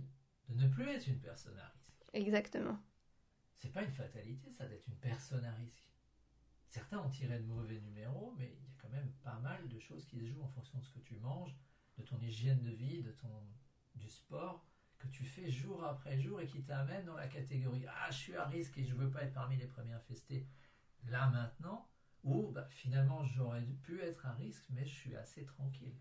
de, 0.48 0.54
ne 0.54 0.68
plus 0.68 0.86
être 0.90 1.06
une 1.06 1.18
personne 1.18 1.56
à 1.58 1.64
risque. 1.64 2.10
Exactement. 2.12 2.78
C'est 3.62 3.72
pas 3.72 3.84
une 3.84 3.92
fatalité, 3.92 4.50
ça 4.50 4.66
d'être 4.66 4.88
une 4.88 4.96
personne 4.96 5.44
à 5.44 5.52
risque. 5.52 5.84
Certains 6.66 6.98
ont 6.98 7.08
tiré 7.08 7.38
de 7.38 7.44
mauvais 7.44 7.80
numéros, 7.80 8.34
mais 8.36 8.56
il 8.58 8.64
y 8.64 8.66
a 8.66 8.74
quand 8.82 8.88
même 8.88 9.12
pas 9.22 9.38
mal 9.38 9.68
de 9.68 9.78
choses 9.78 10.04
qui 10.04 10.18
se 10.18 10.26
jouent 10.26 10.42
en 10.42 10.48
fonction 10.48 10.80
de 10.80 10.84
ce 10.84 10.90
que 10.90 10.98
tu 10.98 11.14
manges, 11.18 11.54
de 11.96 12.02
ton 12.02 12.20
hygiène 12.20 12.60
de 12.60 12.70
vie, 12.70 13.02
de 13.02 13.12
ton 13.12 13.28
du 13.94 14.08
sport 14.08 14.66
que 14.98 15.06
tu 15.06 15.24
fais 15.24 15.48
jour 15.48 15.84
après 15.84 16.18
jour 16.18 16.40
et 16.40 16.46
qui 16.48 16.62
t'amène 16.62 17.04
dans 17.04 17.14
la 17.14 17.28
catégorie 17.28 17.84
ah 17.86 18.10
je 18.10 18.16
suis 18.16 18.34
à 18.34 18.46
risque 18.46 18.78
et 18.78 18.84
je 18.84 18.94
veux 18.94 19.10
pas 19.10 19.22
être 19.22 19.34
parmi 19.34 19.56
les 19.56 19.66
premiers 19.66 19.92
infestés 19.92 20.46
là 21.08 21.28
maintenant 21.28 21.86
ou 22.24 22.48
bah, 22.48 22.66
finalement 22.70 23.22
j'aurais 23.24 23.62
pu 23.82 24.00
être 24.00 24.26
à 24.26 24.32
risque 24.32 24.64
mais 24.70 24.86
je 24.86 24.94
suis 24.94 25.14
assez 25.14 25.44
tranquille 25.44 25.94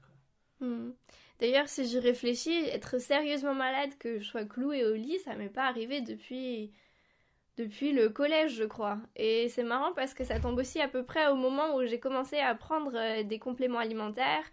hmm. 0.61 0.91
D'ailleurs, 1.39 1.67
si 1.67 1.89
je 1.89 1.97
réfléchis, 1.97 2.53
être 2.69 2.99
sérieusement 2.99 3.55
malade, 3.55 3.97
que 3.97 4.19
je 4.19 4.25
sois 4.25 4.45
clouée 4.45 4.85
au 4.85 4.93
lit, 4.93 5.19
ça 5.19 5.35
m'est 5.35 5.49
pas 5.49 5.67
arrivé 5.67 6.01
depuis 6.01 6.71
depuis 7.57 7.91
le 7.91 8.09
collège, 8.09 8.55
je 8.55 8.63
crois. 8.63 8.99
Et 9.15 9.49
c'est 9.49 9.63
marrant 9.63 9.93
parce 9.93 10.13
que 10.13 10.23
ça 10.23 10.39
tombe 10.39 10.57
aussi 10.57 10.79
à 10.81 10.87
peu 10.87 11.03
près 11.03 11.27
au 11.27 11.35
moment 11.35 11.75
où 11.75 11.85
j'ai 11.85 11.99
commencé 11.99 12.37
à 12.39 12.55
prendre 12.55 12.91
euh, 12.95 13.23
des 13.23 13.39
compléments 13.39 13.79
alimentaires, 13.79 14.43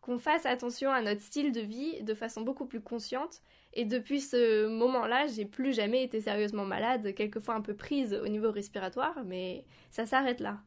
qu'on 0.00 0.18
fasse 0.18 0.46
attention 0.46 0.92
à 0.92 1.02
notre 1.02 1.20
style 1.20 1.52
de 1.52 1.60
vie 1.60 2.02
de 2.04 2.14
façon 2.14 2.42
beaucoup 2.42 2.66
plus 2.66 2.80
consciente. 2.80 3.42
Et 3.72 3.84
depuis 3.84 4.20
ce 4.20 4.68
moment-là, 4.68 5.26
j'ai 5.26 5.46
plus 5.46 5.72
jamais 5.72 6.04
été 6.04 6.20
sérieusement 6.20 6.64
malade, 6.64 7.14
quelquefois 7.14 7.54
un 7.54 7.60
peu 7.60 7.74
prise 7.74 8.12
au 8.14 8.28
niveau 8.28 8.52
respiratoire, 8.52 9.24
mais 9.24 9.64
ça 9.90 10.06
s'arrête 10.06 10.40
là. 10.40 10.62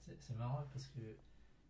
C'est 0.00 0.36
marrant 0.36 0.64
parce 0.72 0.88
que 0.88 1.00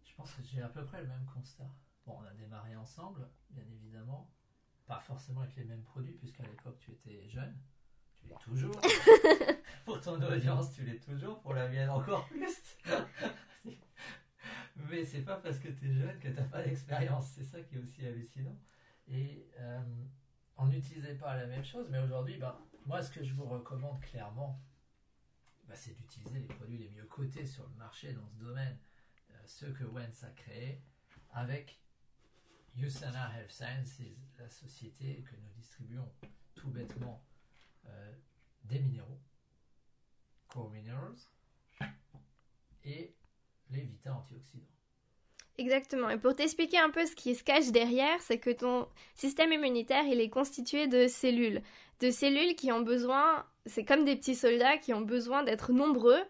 je 0.05 0.15
pense 0.15 0.33
que 0.33 0.43
j'ai 0.43 0.63
à 0.63 0.69
peu 0.69 0.85
près 0.85 1.01
le 1.01 1.09
même 1.09 1.27
constat. 1.35 1.69
Bon, 2.07 2.17
on 2.21 2.25
a 2.25 2.33
démarré 2.35 2.77
ensemble, 2.77 3.29
bien 3.51 3.65
évidemment, 3.75 4.31
pas 4.87 5.01
forcément 5.01 5.41
avec 5.41 5.57
les 5.57 5.65
mêmes 5.65 5.83
produits, 5.83 6.15
puisqu'à 6.15 6.45
l'époque 6.45 6.79
tu 6.79 6.93
étais 6.93 7.29
jeune, 7.29 7.57
tu 8.27 8.51
l'es 8.51 8.61
toujours. 8.61 8.81
pour 9.85 10.01
ton 10.01 10.21
audience, 10.23 10.73
tu 10.73 10.83
l'es 10.83 10.99
toujours, 10.99 11.41
pour 11.41 11.55
la 11.55 11.69
mienne 11.69 11.91
encore 11.91 12.27
plus. 12.27 12.77
mais 14.91 15.05
c'est 15.05 15.23
pas 15.23 15.37
parce 15.37 15.59
que 15.59 15.69
tu 15.69 15.91
es 15.91 15.95
jeune 15.95 16.19
que 16.19 16.29
tu 16.29 16.35
n'as 16.35 16.45
pas 16.45 16.63
d'expérience. 16.63 17.33
C'est 17.35 17.45
ça 17.45 17.61
qui 17.61 17.77
est 17.77 17.79
aussi 17.79 18.07
hallucinant. 18.07 18.57
Et 19.09 19.47
euh, 19.59 19.81
on 20.57 20.67
n'utilisait 20.67 21.15
pas 21.15 21.37
la 21.37 21.47
même 21.47 21.65
chose, 21.65 21.87
mais 21.91 21.99
aujourd'hui, 21.99 22.37
ben, 22.39 22.57
moi, 22.87 23.03
ce 23.03 23.11
que 23.11 23.23
je 23.23 23.33
vous 23.35 23.47
recommande 23.47 24.01
clairement, 24.01 24.61
ben, 25.69 25.75
c'est 25.75 25.95
d'utiliser 25.97 26.41
les 26.41 26.47
produits 26.47 26.79
les 26.79 26.91
mieux 26.91 27.05
cotés 27.05 27.47
sur 27.47 27.67
le 27.69 27.75
marché 27.75 28.13
dans 28.13 28.27
ce 28.29 28.37
domaine, 28.37 28.79
euh, 29.31 29.35
ceux 29.45 29.73
que 29.73 29.85
Wentz 29.85 30.25
a 30.25 30.31
créés, 30.31 30.83
avec 31.33 31.81
Usana 32.77 33.33
Health 33.37 33.51
Sciences, 33.51 34.03
la 34.39 34.49
société 34.49 35.23
que 35.23 35.37
nous 35.37 35.49
distribuons 35.57 36.11
tout 36.55 36.71
bêtement 36.71 37.23
euh, 37.91 38.13
des 38.65 38.79
minéraux, 38.79 39.19
et 42.85 43.15
les 43.71 43.81
Vita 43.81 44.15
antioxydants. 44.15 44.65
Exactement. 45.59 46.11
Et 46.11 46.19
pour 46.19 46.35
t'expliquer 46.35 46.79
un 46.79 46.91
peu 46.91 47.05
ce 47.07 47.17
qui 47.17 47.35
se 47.35 47.43
cache 47.43 47.71
derrière, 47.73 48.21
c'est 48.21 48.39
que 48.39 48.51
ton 48.51 48.89
système 49.15 49.53
immunitaire, 49.53 50.05
il 50.07 50.21
est 50.21 50.29
constitué 50.29 50.87
de 50.87 51.07
cellules. 51.07 51.63
De 52.01 52.11
cellules 52.11 52.55
qui 52.55 52.73
ont 52.73 52.83
besoin, 52.83 53.47
c'est 53.65 53.85
comme 53.85 54.05
des 54.05 54.17
petits 54.17 54.35
soldats 54.35 54.77
qui 54.77 54.93
ont 54.93 55.01
besoin 55.01 55.43
d'être 55.43 55.73
nombreux 55.73 56.21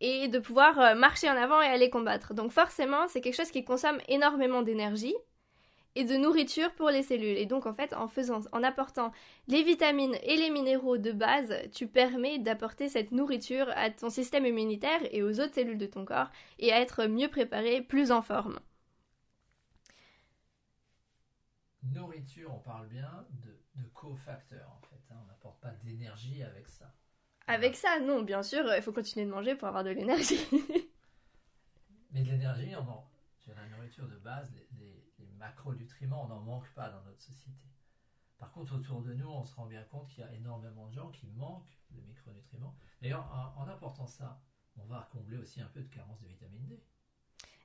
et 0.00 0.28
de 0.28 0.38
pouvoir 0.38 0.78
euh, 0.80 0.94
marcher 0.94 1.30
en 1.30 1.36
avant 1.36 1.62
et 1.62 1.66
aller 1.66 1.90
combattre. 1.90 2.34
Donc 2.34 2.50
forcément, 2.50 3.08
c'est 3.08 3.20
quelque 3.20 3.36
chose 3.36 3.50
qui 3.50 3.64
consomme 3.64 3.98
énormément 4.08 4.62
d'énergie 4.62 5.14
et 5.96 6.04
de 6.04 6.16
nourriture 6.16 6.72
pour 6.74 6.90
les 6.90 7.02
cellules. 7.02 7.38
Et 7.38 7.46
donc 7.46 7.66
en 7.66 7.74
fait, 7.74 7.94
en 7.94 8.06
faisant, 8.06 8.42
en 8.52 8.62
apportant 8.62 9.12
les 9.48 9.62
vitamines 9.62 10.16
et 10.22 10.36
les 10.36 10.50
minéraux 10.50 10.98
de 10.98 11.10
base, 11.10 11.52
tu 11.72 11.88
permets 11.88 12.38
d'apporter 12.38 12.88
cette 12.88 13.12
nourriture 13.12 13.68
à 13.74 13.90
ton 13.90 14.10
système 14.10 14.46
immunitaire 14.46 15.00
et 15.10 15.22
aux 15.22 15.40
autres 15.40 15.54
cellules 15.54 15.78
de 15.78 15.86
ton 15.86 16.04
corps 16.04 16.30
et 16.58 16.72
à 16.72 16.80
être 16.80 17.06
mieux 17.06 17.28
préparé, 17.28 17.80
plus 17.80 18.12
en 18.12 18.22
forme. 18.22 18.60
Nourriture, 21.82 22.52
on 22.54 22.58
parle 22.58 22.88
bien 22.88 23.26
de, 23.44 23.82
de 23.82 23.88
cofacteurs 23.88 24.70
en 24.76 24.86
fait. 24.86 25.00
Hein. 25.10 25.16
On 25.22 25.26
n'apporte 25.26 25.60
pas 25.60 25.70
d'énergie 25.82 26.42
avec 26.42 26.68
ça. 26.68 26.92
Avec 27.46 27.76
ça, 27.76 28.00
non, 28.00 28.22
bien 28.22 28.42
sûr, 28.42 28.64
il 28.74 28.82
faut 28.82 28.92
continuer 28.92 29.24
de 29.24 29.30
manger 29.30 29.54
pour 29.54 29.68
avoir 29.68 29.84
de 29.84 29.90
l'énergie. 29.90 30.40
Mais 32.10 32.22
de 32.22 32.30
l'énergie, 32.30 32.74
on 32.76 32.90
en... 32.90 33.08
la 33.54 33.68
nourriture 33.68 34.08
de 34.08 34.16
base, 34.16 34.52
macronutriments, 35.38 36.24
on 36.24 36.28
n'en 36.28 36.40
manque 36.40 36.68
pas 36.74 36.88
dans 36.90 37.02
notre 37.02 37.20
société. 37.20 37.66
Par 38.38 38.52
contre, 38.52 38.76
autour 38.76 39.00
de 39.02 39.14
nous, 39.14 39.28
on 39.28 39.44
se 39.44 39.54
rend 39.54 39.66
bien 39.66 39.82
compte 39.84 40.08
qu'il 40.08 40.20
y 40.20 40.26
a 40.26 40.32
énormément 40.32 40.86
de 40.88 40.92
gens 40.92 41.08
qui 41.10 41.26
manquent 41.28 41.78
de 41.90 42.00
micronutriments. 42.02 42.74
D'ailleurs, 43.00 43.54
en, 43.56 43.66
apportant 43.68 44.06
ça, 44.06 44.40
on 44.76 44.84
va 44.84 45.08
combler 45.12 45.38
aussi 45.38 45.60
un 45.60 45.70
peu 45.72 45.80
de 45.80 45.88
carence 45.88 46.20
de 46.20 46.28
vitamine 46.28 46.66
D. 46.66 46.82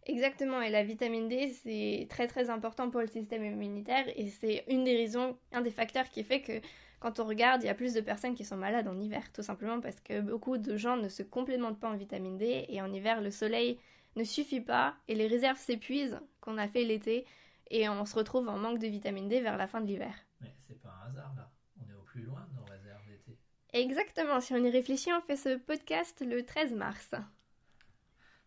Exactement, 0.05 0.61
et 0.61 0.69
la 0.69 0.83
vitamine 0.83 1.27
D, 1.27 1.49
c'est 1.49 2.07
très 2.09 2.27
très 2.27 2.49
important 2.49 2.89
pour 2.89 3.01
le 3.01 3.07
système 3.07 3.43
immunitaire 3.43 4.05
et 4.15 4.29
c'est 4.29 4.63
une 4.67 4.83
des 4.83 4.95
raisons, 4.95 5.37
un 5.51 5.61
des 5.61 5.69
facteurs 5.69 6.09
qui 6.09 6.23
fait 6.23 6.41
que 6.41 6.59
quand 6.99 7.19
on 7.19 7.25
regarde, 7.25 7.61
il 7.63 7.67
y 7.67 7.69
a 7.69 7.75
plus 7.75 7.93
de 7.93 8.01
personnes 8.01 8.33
qui 8.33 8.43
sont 8.43 8.57
malades 8.57 8.87
en 8.87 8.99
hiver, 8.99 9.31
tout 9.31 9.43
simplement 9.43 9.79
parce 9.79 9.99
que 9.99 10.21
beaucoup 10.21 10.57
de 10.57 10.75
gens 10.75 10.97
ne 10.97 11.09
se 11.09 11.21
complémentent 11.21 11.79
pas 11.79 11.89
en 11.89 11.97
vitamine 11.97 12.37
D 12.37 12.65
et 12.67 12.81
en 12.81 12.91
hiver, 12.91 13.21
le 13.21 13.29
soleil 13.29 13.79
ne 14.15 14.23
suffit 14.23 14.61
pas 14.61 14.95
et 15.07 15.15
les 15.15 15.27
réserves 15.27 15.57
s'épuisent 15.57 16.19
qu'on 16.39 16.57
a 16.57 16.67
fait 16.67 16.83
l'été 16.83 17.25
et 17.71 17.89
on 17.89 18.05
se 18.05 18.15
retrouve 18.15 18.47
en 18.49 18.57
manque 18.57 18.79
de 18.79 18.87
vitamine 18.87 19.27
D 19.27 19.41
vers 19.41 19.57
la 19.57 19.67
fin 19.67 19.81
de 19.81 19.87
l'hiver. 19.87 20.13
Mais 20.41 20.53
c'est 20.59 20.79
pas 20.81 20.93
un 21.03 21.09
hasard 21.09 21.33
là, 21.35 21.49
on 21.81 21.89
est 21.89 21.93
au 21.93 22.03
plus 22.03 22.23
loin 22.23 22.45
de 22.51 22.55
nos 22.55 22.65
réserves 22.65 23.05
d'été. 23.07 23.39
Exactement, 23.73 24.41
si 24.41 24.53
on 24.53 24.57
y 24.57 24.69
réfléchit, 24.69 25.11
on 25.13 25.21
fait 25.21 25.37
ce 25.37 25.57
podcast 25.57 26.21
le 26.21 26.45
13 26.45 26.73
mars. 26.73 27.11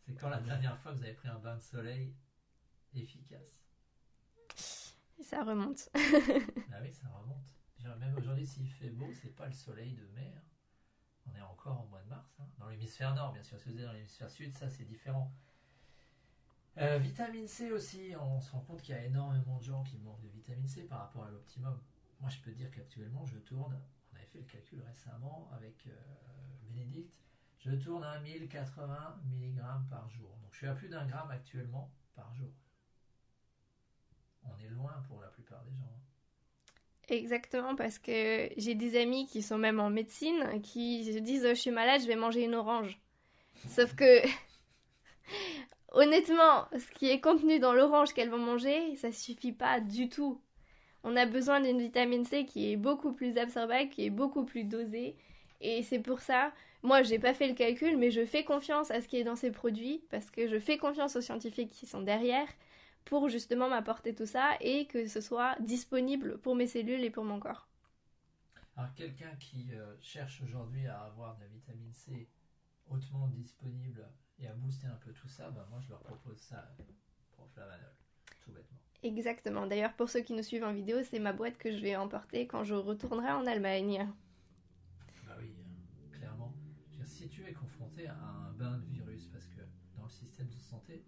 C'est 0.06 0.14
quand 0.14 0.28
la 0.28 0.40
dernière 0.40 0.78
fois 0.78 0.92
que 0.92 0.98
vous 0.98 1.04
avez 1.04 1.14
pris 1.14 1.28
un 1.28 1.38
bain 1.38 1.56
de 1.56 1.62
soleil 1.62 2.14
efficace? 2.94 3.64
Ça 5.22 5.42
remonte. 5.42 5.88
ah 5.94 6.78
oui, 6.82 6.92
ça 6.92 7.08
remonte. 7.08 7.98
Même 7.98 8.16
aujourd'hui, 8.16 8.46
s'il 8.46 8.68
fait 8.68 8.90
beau, 8.90 9.10
c'est 9.12 9.34
pas 9.34 9.46
le 9.46 9.52
soleil 9.52 9.92
de 9.92 10.06
mer. 10.14 10.42
On 11.26 11.34
est 11.34 11.40
encore 11.40 11.84
au 11.84 11.88
mois 11.88 12.02
de 12.02 12.08
mars. 12.08 12.36
Hein. 12.38 12.46
Dans 12.58 12.68
l'hémisphère 12.68 13.14
nord, 13.14 13.32
bien 13.32 13.42
sûr. 13.42 13.58
Si 13.58 13.70
vous 13.70 13.78
êtes 13.78 13.86
dans 13.86 13.92
l'hémisphère 13.92 14.30
sud, 14.30 14.52
ça 14.52 14.68
c'est 14.68 14.84
différent. 14.84 15.32
Euh, 16.78 16.98
vitamine 16.98 17.46
C 17.46 17.70
aussi, 17.70 18.12
on 18.20 18.40
se 18.40 18.50
rend 18.50 18.60
compte 18.60 18.82
qu'il 18.82 18.94
y 18.94 18.98
a 18.98 19.04
énormément 19.04 19.58
de 19.58 19.62
gens 19.62 19.82
qui 19.84 19.96
manquent 19.98 20.22
de 20.22 20.28
vitamine 20.28 20.66
C 20.66 20.82
par 20.82 21.00
rapport 21.00 21.24
à 21.24 21.30
l'optimum. 21.30 21.80
Moi, 22.20 22.30
je 22.30 22.38
peux 22.38 22.50
dire 22.50 22.70
qu'actuellement, 22.70 23.24
je 23.26 23.38
tourne, 23.38 23.80
on 24.12 24.16
avait 24.16 24.26
fait 24.26 24.38
le 24.38 24.44
calcul 24.44 24.82
récemment 24.82 25.48
avec 25.54 25.86
euh, 25.86 25.90
Bénédicte, 26.62 27.14
je 27.58 27.70
tourne 27.70 28.02
à 28.02 28.18
1080 28.20 29.20
mg 29.24 29.60
par 29.88 30.08
jour. 30.10 30.28
Donc, 30.42 30.52
je 30.52 30.58
suis 30.58 30.66
à 30.66 30.74
plus 30.74 30.88
d'un 30.88 31.06
gramme 31.06 31.30
actuellement 31.30 31.90
par 32.16 32.34
jour. 32.34 32.50
On 34.44 34.58
est 34.58 34.68
loin 34.68 35.02
pour 35.06 35.20
la 35.20 35.28
plupart 35.28 35.62
des 35.62 35.74
gens. 35.76 35.94
Exactement, 37.08 37.76
parce 37.76 37.98
que 37.98 38.48
j'ai 38.56 38.74
des 38.74 38.98
amis 38.98 39.26
qui 39.26 39.42
sont 39.42 39.58
même 39.58 39.78
en 39.78 39.90
médecine 39.90 40.60
qui 40.62 41.12
se 41.12 41.18
disent 41.18 41.46
Je 41.46 41.54
suis 41.54 41.70
malade, 41.70 42.00
je 42.00 42.06
vais 42.06 42.16
manger 42.16 42.44
une 42.44 42.54
orange. 42.54 42.98
Sauf 43.68 43.94
que 43.94 44.22
Honnêtement, 45.94 46.66
ce 46.76 46.90
qui 46.90 47.08
est 47.08 47.20
contenu 47.20 47.60
dans 47.60 47.72
l'orange 47.72 48.14
qu'elles 48.14 48.28
vont 48.28 48.36
manger, 48.38 48.96
ça 48.96 49.12
suffit 49.12 49.52
pas 49.52 49.78
du 49.78 50.08
tout. 50.08 50.40
On 51.04 51.14
a 51.14 51.24
besoin 51.24 51.60
d'une 51.60 51.78
vitamine 51.78 52.24
C 52.24 52.46
qui 52.46 52.72
est 52.72 52.76
beaucoup 52.76 53.12
plus 53.12 53.38
absorbable, 53.38 53.90
qui 53.90 54.04
est 54.04 54.10
beaucoup 54.10 54.44
plus 54.44 54.64
dosée. 54.64 55.16
Et 55.60 55.84
c'est 55.84 56.00
pour 56.00 56.18
ça, 56.18 56.52
moi, 56.82 57.02
j'ai 57.02 57.20
pas 57.20 57.32
fait 57.32 57.46
le 57.46 57.54
calcul, 57.54 57.96
mais 57.96 58.10
je 58.10 58.26
fais 58.26 58.42
confiance 58.42 58.90
à 58.90 59.00
ce 59.00 59.06
qui 59.06 59.18
est 59.18 59.24
dans 59.24 59.36
ces 59.36 59.52
produits 59.52 60.02
parce 60.10 60.32
que 60.32 60.48
je 60.48 60.58
fais 60.58 60.78
confiance 60.78 61.14
aux 61.14 61.20
scientifiques 61.20 61.70
qui 61.70 61.86
sont 61.86 62.02
derrière 62.02 62.48
pour 63.04 63.28
justement 63.28 63.68
m'apporter 63.68 64.16
tout 64.16 64.26
ça 64.26 64.56
et 64.60 64.86
que 64.86 65.06
ce 65.06 65.20
soit 65.20 65.54
disponible 65.60 66.38
pour 66.38 66.56
mes 66.56 66.66
cellules 66.66 67.04
et 67.04 67.10
pour 67.10 67.22
mon 67.22 67.38
corps. 67.38 67.68
Alors, 68.76 68.92
quelqu'un 68.94 69.36
qui 69.38 69.68
euh, 69.72 69.94
cherche 70.00 70.42
aujourd'hui 70.42 70.88
à 70.88 71.02
avoir 71.02 71.36
de 71.36 71.42
la 71.42 71.46
vitamine 71.46 71.92
C 71.92 72.28
hautement 72.90 73.28
disponible 73.28 74.04
et 74.38 74.46
à 74.46 74.52
booster 74.54 74.86
un 74.86 74.98
peu 75.04 75.12
tout 75.12 75.28
ça, 75.28 75.50
bah, 75.50 75.66
moi 75.70 75.80
je 75.80 75.88
leur 75.88 76.00
propose 76.00 76.38
ça 76.38 76.74
pour 77.32 77.48
Flavanol, 77.50 77.92
tout 78.44 78.52
bêtement. 78.52 78.78
Exactement. 79.02 79.66
D'ailleurs, 79.66 79.92
pour 79.94 80.08
ceux 80.08 80.20
qui 80.20 80.32
nous 80.32 80.42
suivent 80.42 80.64
en 80.64 80.72
vidéo, 80.72 81.02
c'est 81.02 81.18
ma 81.18 81.32
boîte 81.32 81.58
que 81.58 81.70
je 81.70 81.78
vais 81.78 81.94
emporter 81.96 82.46
quand 82.46 82.64
je 82.64 82.74
retournerai 82.74 83.32
en 83.32 83.46
Allemagne. 83.46 84.08
Bah 85.26 85.36
oui, 85.38 85.54
hein, 85.58 86.16
clairement. 86.16 86.54
si 87.04 87.28
tu 87.28 87.44
es 87.44 87.52
confronté 87.52 88.06
à 88.06 88.16
un 88.16 88.52
bain 88.52 88.78
de 88.78 88.86
virus, 88.86 89.26
parce 89.26 89.46
que 89.46 89.60
dans 89.96 90.04
le 90.04 90.10
système 90.10 90.48
de 90.48 90.58
santé, 90.58 91.04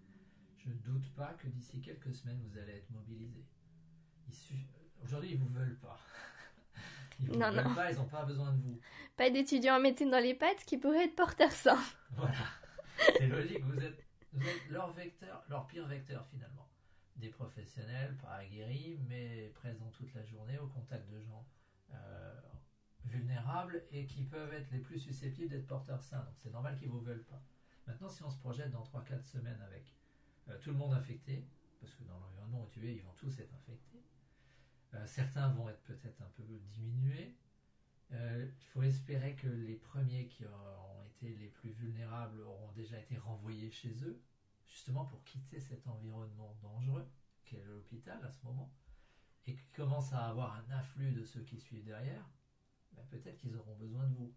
je 0.57 0.69
ne 0.69 0.75
doute 0.75 1.11
pas 1.15 1.33
que 1.39 1.47
d'ici 1.47 1.81
quelques 1.81 2.13
semaines, 2.13 2.39
vous 2.47 2.57
allez 2.57 2.73
être 2.73 2.89
mobilisé. 2.91 3.43
Aujourd'hui, 5.03 5.31
ils 5.31 5.39
ne 5.39 5.45
vous 5.45 5.53
veulent 5.53 5.79
pas. 5.79 5.99
Ils 7.19 7.27
vous 7.27 7.39
veulent 7.39 7.73
pas, 7.75 7.91
ils 7.91 7.97
n'ont 7.97 8.05
pas 8.05 8.25
besoin 8.25 8.51
de 8.51 8.61
vous. 8.61 8.79
Pas 9.15 9.29
d'étudiants 9.29 9.77
en 9.77 9.79
médecine 9.79 10.11
dans 10.11 10.19
les 10.19 10.33
pattes 10.33 10.63
qui 10.65 10.77
pourraient 10.77 11.05
être 11.05 11.15
porteurs 11.15 11.51
sains. 11.51 11.79
Voilà. 12.11 12.35
C'est 13.17 13.27
logique, 13.27 13.63
vous 13.63 13.79
êtes, 13.79 14.03
leur 14.69 14.91
vecteur, 14.93 15.43
leur 15.49 15.67
pire 15.67 15.87
vecteur 15.87 16.25
finalement. 16.27 16.67
des 17.15 17.29
professionnels 17.29 18.15
pas 18.17 18.35
aguerris, 18.35 18.99
mais 19.07 19.49
présents 19.55 19.89
toute 19.89 20.13
la 20.13 20.23
journée 20.23 20.59
au 20.59 20.67
contact 20.67 21.09
de 21.09 21.19
gens 21.19 21.47
euh, 21.93 22.41
vulnérables 23.05 23.83
et 23.91 24.05
qui 24.05 24.23
peuvent 24.23 24.53
être 24.53 24.69
les 24.71 24.79
plus 24.79 24.99
susceptibles 24.99 25.49
d'être 25.49 25.67
porteurs 25.67 26.03
sains. 26.03 26.23
Donc 26.23 26.35
c'est 26.37 26.51
normal 26.51 26.77
qu'ils 26.77 26.89
ne 26.89 26.93
vous 26.93 27.01
veulent 27.01 27.25
pas. 27.25 27.41
Maintenant, 27.87 28.09
si 28.09 28.21
on 28.23 28.29
se 28.29 28.37
projette 28.37 28.71
dans 28.71 28.83
3-4 28.83 29.23
semaines 29.23 29.61
avec 29.61 29.95
euh, 30.49 30.57
tout 30.59 30.71
le 30.71 30.77
monde 30.77 30.93
infecté, 30.93 31.47
parce 31.79 31.93
que 31.93 32.03
dans 32.03 32.19
l'environnement 32.19 32.63
où 32.63 32.67
tu 32.67 32.87
es, 32.87 32.95
ils 32.95 33.01
vont 33.01 33.13
tous 33.13 33.39
être 33.39 33.53
infectés, 33.55 34.03
euh, 34.93 35.07
certains 35.07 35.49
vont 35.49 35.69
être 35.69 35.81
peut-être 35.83 36.21
un 36.21 36.29
peu 36.35 36.43
diminués. 36.71 37.35
Il 38.11 38.65
faut 38.73 38.83
espérer 38.83 39.35
que 39.35 39.47
les 39.47 39.75
premiers 39.75 40.27
qui 40.27 40.45
ont 40.45 41.03
été 41.05 41.35
les 41.35 41.49
plus 41.49 41.71
vulnérables 41.71 42.41
auront 42.41 42.71
déjà 42.71 42.97
été 42.99 43.17
renvoyés 43.17 43.71
chez 43.71 43.93
eux, 44.03 44.21
justement 44.65 45.05
pour 45.05 45.23
quitter 45.23 45.59
cet 45.59 45.87
environnement 45.87 46.57
dangereux 46.61 47.07
qu'est 47.45 47.63
l'hôpital 47.65 48.19
à 48.23 48.31
ce 48.31 48.45
moment, 48.45 48.71
et 49.45 49.55
qui 49.55 49.69
commence 49.71 50.13
à 50.13 50.27
avoir 50.27 50.55
un 50.55 50.71
afflux 50.71 51.11
de 51.11 51.23
ceux 51.23 51.41
qui 51.41 51.57
suivent 51.57 51.85
derrière, 51.85 52.25
ben 52.93 53.03
peut-être 53.09 53.37
qu'ils 53.37 53.55
auront 53.55 53.75
besoin 53.75 54.05
de 54.07 54.15
vous. 54.15 54.33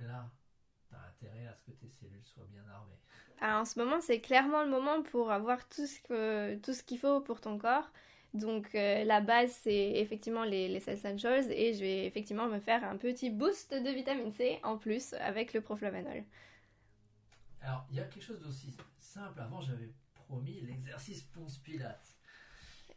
Là, 0.00 0.30
tu 0.88 0.94
as 0.94 1.02
intérêt 1.08 1.46
à 1.46 1.54
ce 1.54 1.62
que 1.62 1.70
tes 1.70 1.88
cellules 1.88 2.24
soient 2.24 2.46
bien 2.46 2.66
armées. 2.68 2.98
Alors, 3.40 3.62
en 3.62 3.64
ce 3.64 3.78
moment, 3.78 4.00
c'est 4.00 4.20
clairement 4.20 4.62
le 4.62 4.70
moment 4.70 5.02
pour 5.02 5.30
avoir 5.30 5.66
tout 5.68 5.86
ce 5.86 6.82
qu'il 6.82 6.98
faut 6.98 7.20
pour 7.20 7.40
ton 7.40 7.58
corps. 7.58 7.90
Donc 8.34 8.74
euh, 8.74 9.04
la 9.04 9.20
base 9.20 9.52
c'est 9.62 9.92
effectivement 9.92 10.44
les, 10.44 10.68
les 10.68 10.90
Essentials 10.90 11.50
et 11.50 11.72
je 11.72 11.80
vais 11.80 12.04
effectivement 12.04 12.48
me 12.48 12.58
faire 12.58 12.84
un 12.84 12.96
petit 12.96 13.30
boost 13.30 13.72
de 13.72 13.90
vitamine 13.90 14.32
C 14.32 14.58
en 14.62 14.76
plus 14.76 15.14
avec 15.14 15.54
le 15.54 15.60
proflavanol. 15.60 16.24
Alors 17.62 17.86
il 17.90 17.96
y 17.96 18.00
a 18.00 18.04
quelque 18.04 18.24
chose 18.24 18.40
d'aussi 18.42 18.74
simple. 18.98 19.40
Avant, 19.40 19.60
j'avais 19.60 19.90
promis 20.14 20.60
l'exercice 20.62 21.22
Ponce 21.22 21.58
Pilate. 21.58 22.04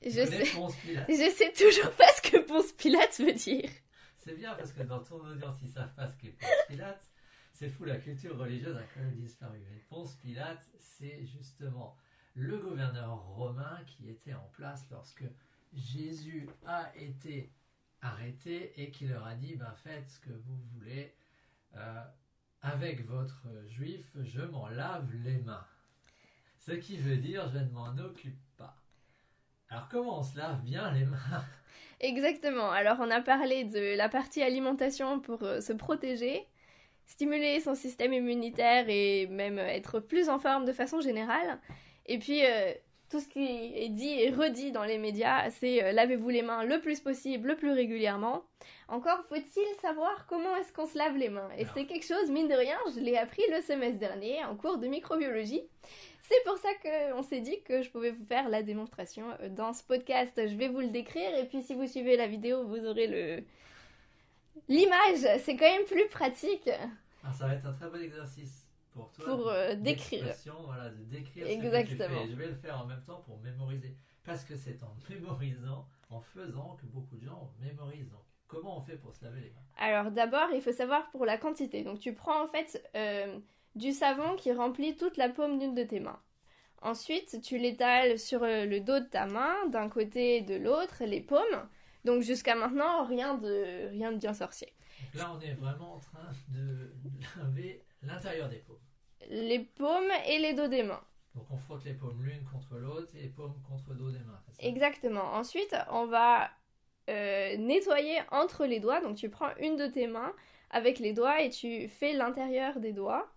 Je 0.04 0.26
sais, 0.26 0.46
je 0.46 1.32
sais 1.36 1.54
toujours 1.54 1.92
pas 1.92 2.12
ce 2.16 2.22
que 2.30 2.38
Ponce 2.38 2.72
Pilate 2.74 3.20
veut 3.20 3.34
dire. 3.34 3.70
C'est 4.18 4.36
bien 4.36 4.54
parce 4.56 4.72
que 4.72 4.84
dans 4.84 5.04
ton 5.04 5.24
audience, 5.26 5.58
ils 5.62 5.70
savent 5.70 5.94
pas 5.96 6.08
ce 6.08 6.18
qu'est 6.18 6.32
Ponce 6.32 6.66
Pilate. 6.68 7.10
C'est 7.54 7.70
fou, 7.70 7.86
la 7.86 7.98
culture 7.98 8.38
religieuse 8.38 8.76
a 8.76 8.84
quand 8.94 9.02
même 9.02 9.16
disparu. 9.16 9.60
Mais 9.70 9.78
Ponce 9.90 10.16
Pilate, 10.16 10.68
c'est 10.80 11.26
justement 11.26 11.96
le 12.38 12.58
gouverneur 12.58 13.18
romain 13.36 13.80
qui 13.88 14.10
était 14.10 14.34
en 14.36 14.48
place 14.54 14.86
lorsque 14.92 15.26
Jésus 15.74 16.48
a 16.68 16.92
été 16.96 17.52
arrêté 18.02 18.74
et 18.80 18.92
qui 18.92 19.08
leur 19.08 19.26
a 19.26 19.34
dit 19.34 19.56
ben, 19.56 19.74
faites 19.84 20.08
ce 20.08 20.20
que 20.20 20.32
vous 20.46 20.58
voulez. 20.74 21.14
Euh, 21.76 22.04
avec 22.62 23.06
votre 23.08 23.48
juif, 23.68 24.06
je 24.22 24.42
m'en 24.42 24.68
lave 24.68 25.12
les 25.24 25.38
mains. 25.40 25.66
Ce 26.60 26.72
qui 26.72 26.98
veut 26.98 27.18
dire 27.18 27.50
je 27.52 27.58
ne 27.58 27.70
m'en 27.72 27.98
occupe 27.98 28.40
pas. 28.56 28.78
Alors 29.70 29.88
comment 29.90 30.20
on 30.20 30.24
se 30.24 30.38
lave 30.38 30.62
bien 30.62 30.92
les 30.92 31.06
mains? 31.06 31.44
Exactement. 32.00 32.70
Alors 32.70 32.98
on 33.00 33.10
a 33.10 33.22
parlé 33.22 33.64
de 33.64 33.98
la 33.98 34.10
partie 34.10 34.44
alimentation 34.44 35.20
pour 35.20 35.42
euh, 35.42 35.60
se 35.60 35.74
protéger, 35.74 36.46
stimuler 37.08 37.62
son 37.62 37.74
système 37.74 38.14
immunitaire 38.14 38.86
et 38.90 39.26
même 39.26 39.58
être 39.58 40.00
plus 40.00 40.30
en 40.30 40.38
forme 40.38 40.66
de 40.66 40.72
façon 40.74 41.02
générale. 41.02 41.60
Et 42.08 42.20
puis 42.20 42.46
euh, 42.46 42.74
tout 43.10 43.20
ce 43.20 43.28
qui 43.28 43.46
est 43.76 43.90
dit 43.90 44.20
et 44.20 44.32
redit 44.32 44.72
dans 44.72 44.84
les 44.84 44.98
médias, 44.98 45.50
c'est 45.50 45.84
euh, 45.84 45.92
lavez-vous 45.92 46.30
les 46.30 46.42
mains 46.42 46.64
le 46.64 46.80
plus 46.82 47.00
possible, 47.00 47.50
le 47.50 47.56
plus 47.56 47.72
régulièrement. 47.72 48.44
Encore 48.90 49.24
faut-il 49.30 49.68
savoir 49.82 50.26
comment 50.28 50.56
est-ce 50.58 50.74
qu'on 50.74 50.86
se 50.86 50.98
lave 50.98 51.16
les 51.16 51.30
mains. 51.30 51.50
Et 51.58 51.66
c'est 51.74 51.86
quelque 51.86 52.06
chose, 52.06 52.30
mine 52.30 52.48
de 52.48 52.54
rien, 52.54 52.78
je 52.94 53.00
l'ai 53.00 53.18
appris 53.18 53.44
le 53.52 53.62
semestre 53.62 54.00
dernier 54.00 54.44
en 54.44 54.56
cours 54.56 54.78
de 54.78 54.88
microbiologie. 54.88 55.64
C'est 56.22 56.44
pour 56.46 56.58
ça 56.58 56.70
qu'on 56.84 57.24
s'est 57.24 57.40
dit 57.40 57.62
que 57.64 57.82
je 57.82 57.90
pouvais 57.90 58.12
vous 58.12 58.26
faire 58.26 58.50
la 58.50 58.62
démonstration 58.62 59.26
euh, 59.42 59.50
dans 59.50 59.72
ce 59.72 59.84
podcast. 59.84 60.34
Je 60.36 60.56
vais 60.56 60.68
vous 60.68 60.82
le 60.82 60.90
décrire 60.90 61.38
et 61.38 61.46
puis 61.46 61.62
si 61.62 61.76
vous 61.76 61.88
suivez 61.88 62.18
la 62.18 62.28
vidéo, 62.28 62.66
vous 62.66 62.86
aurez 62.86 63.08
le 63.08 63.44
l'image. 64.68 65.40
C'est 65.44 65.56
quand 65.56 65.70
même 65.70 65.86
plus 65.86 66.08
pratique. 66.10 66.70
Ah, 67.24 67.32
ça 67.32 67.48
va 67.48 67.54
être 67.54 67.66
un 67.66 67.74
très 67.74 67.90
bon 67.90 68.02
exercice 68.02 68.67
pour 68.98 69.12
toi. 69.12 69.26
Pour 69.26 69.48
euh, 69.48 69.76
décrire. 69.76 70.34
Voilà, 70.66 70.90
de 70.90 71.04
décrire 71.04 71.48
Exactement. 71.48 72.22
Ce 72.22 72.26
que 72.26 72.32
Je 72.32 72.36
vais 72.36 72.48
le 72.48 72.56
faire 72.56 72.82
en 72.82 72.86
même 72.86 73.04
temps 73.04 73.22
pour 73.26 73.40
mémoriser. 73.40 73.96
Parce 74.26 74.44
que 74.44 74.56
c'est 74.56 74.82
en 74.84 74.96
mémorisant, 75.10 75.88
en 76.10 76.20
faisant 76.20 76.76
que 76.82 76.86
beaucoup 76.88 77.16
de 77.16 77.26
gens 77.26 77.54
mémorisent. 77.60 78.10
Donc, 78.10 78.24
comment 78.48 78.80
on 78.80 78.82
fait 78.82 78.98
pour 78.98 79.14
se 79.14 79.24
laver 79.24 79.42
les 79.42 79.50
mains? 79.52 79.62
Alors, 79.78 80.12
d'abord, 80.12 80.50
il 80.54 80.62
faut 80.62 80.74
savoir 80.74 81.10
pour 81.12 81.26
la 81.26 81.38
quantité. 81.38 81.84
Donc, 81.84 82.00
tu 82.00 82.14
prends 82.14 82.44
en 82.44 82.48
fait 82.48 82.84
euh, 82.96 83.40
du 83.76 83.92
savon 83.92 84.36
qui 84.36 84.52
remplit 84.52 84.96
toute 84.96 85.18
la 85.18 85.30
paume 85.30 85.60
d'une 85.60 85.76
de 85.76 85.84
tes 85.84 86.00
mains. 86.00 86.20
Ensuite, 86.82 87.42
tu 87.42 87.58
l'étales 87.58 88.20
sur 88.20 88.44
euh, 88.44 88.66
le 88.66 88.80
dos 88.80 89.00
de 89.00 89.06
ta 89.06 89.26
main, 89.26 89.68
d'un 89.70 89.90
côté 89.90 90.38
et 90.38 90.42
de 90.42 90.56
l'autre, 90.56 91.04
les 91.06 91.22
paumes. 91.22 91.68
Donc 92.06 92.22
jusqu'à 92.22 92.56
maintenant, 92.56 93.06
rien 93.06 93.36
de, 93.36 93.90
rien 93.90 94.12
de 94.12 94.18
bien 94.18 94.34
sorcier. 94.34 94.74
Là, 95.14 95.34
on 95.36 95.40
est 95.42 95.54
vraiment 95.54 95.96
en 95.96 96.00
train 96.00 96.30
de 96.50 96.94
laver 97.38 97.84
l'intérieur 98.02 98.50
des 98.50 98.58
paumes. 98.58 98.78
Les 99.28 99.60
paumes 99.60 100.12
et 100.26 100.40
les 100.40 100.54
dos 100.54 100.68
des 100.68 100.84
mains. 100.84 101.04
Donc 101.36 101.46
on 101.52 101.58
frotte 101.58 101.84
les 101.86 101.94
paumes 101.94 102.24
l'une 102.24 102.44
contre 102.46 102.76
l'autre 102.78 103.10
et 103.16 103.22
les 103.22 103.30
paumes 103.30 103.62
contre 103.68 103.92
le 103.92 103.96
dos 103.96 104.12
des 104.12 104.20
mains. 104.20 104.42
Exactement. 104.60 105.34
Ensuite, 105.34 105.76
on 105.92 106.06
va 106.06 106.50
euh, 107.10 107.58
nettoyer 107.58 108.20
entre 108.32 108.66
les 108.66 108.80
doigts. 108.80 109.02
Donc 109.02 109.18
tu 109.18 109.30
prends 109.30 109.56
une 109.60 109.76
de 109.76 109.88
tes 109.88 110.08
mains 110.08 110.34
avec 110.72 111.00
les 111.00 111.14
doigts 111.14 111.42
et 111.42 111.50
tu 111.50 111.88
fais 111.88 112.14
l'intérieur 112.14 112.80
des 112.80 112.94
doigts. 112.94 113.30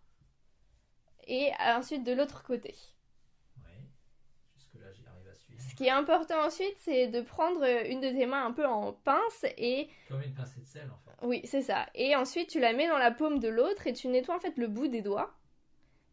Et 1.26 1.50
ensuite 1.60 2.04
de 2.04 2.12
l'autre 2.12 2.42
côté. 2.42 2.74
Oui, 3.58 3.70
jusque-là 4.56 4.92
j'arrive 4.92 5.28
à 5.28 5.34
suivre. 5.34 5.60
Ce 5.60 5.74
qui 5.74 5.84
est 5.86 5.90
important 5.90 6.40
ensuite, 6.44 6.76
c'est 6.78 7.08
de 7.08 7.20
prendre 7.20 7.62
une 7.86 8.00
de 8.00 8.08
tes 8.08 8.26
mains 8.26 8.46
un 8.46 8.52
peu 8.52 8.66
en 8.66 8.92
pince 8.92 9.44
et... 9.58 9.88
Comme 10.08 10.22
une 10.22 10.34
pincée 10.34 10.60
de 10.60 10.66
sel 10.66 10.90
en 10.90 10.98
fait. 10.98 11.26
Oui, 11.26 11.42
c'est 11.44 11.62
ça. 11.62 11.86
Et 11.94 12.16
ensuite, 12.16 12.48
tu 12.48 12.60
la 12.60 12.72
mets 12.72 12.88
dans 12.88 12.98
la 12.98 13.10
paume 13.10 13.38
de 13.38 13.48
l'autre 13.48 13.86
et 13.86 13.92
tu 13.92 14.08
nettoies 14.08 14.36
en 14.36 14.40
fait 14.40 14.56
le 14.56 14.68
bout 14.68 14.88
des 14.88 15.02
doigts. 15.02 15.36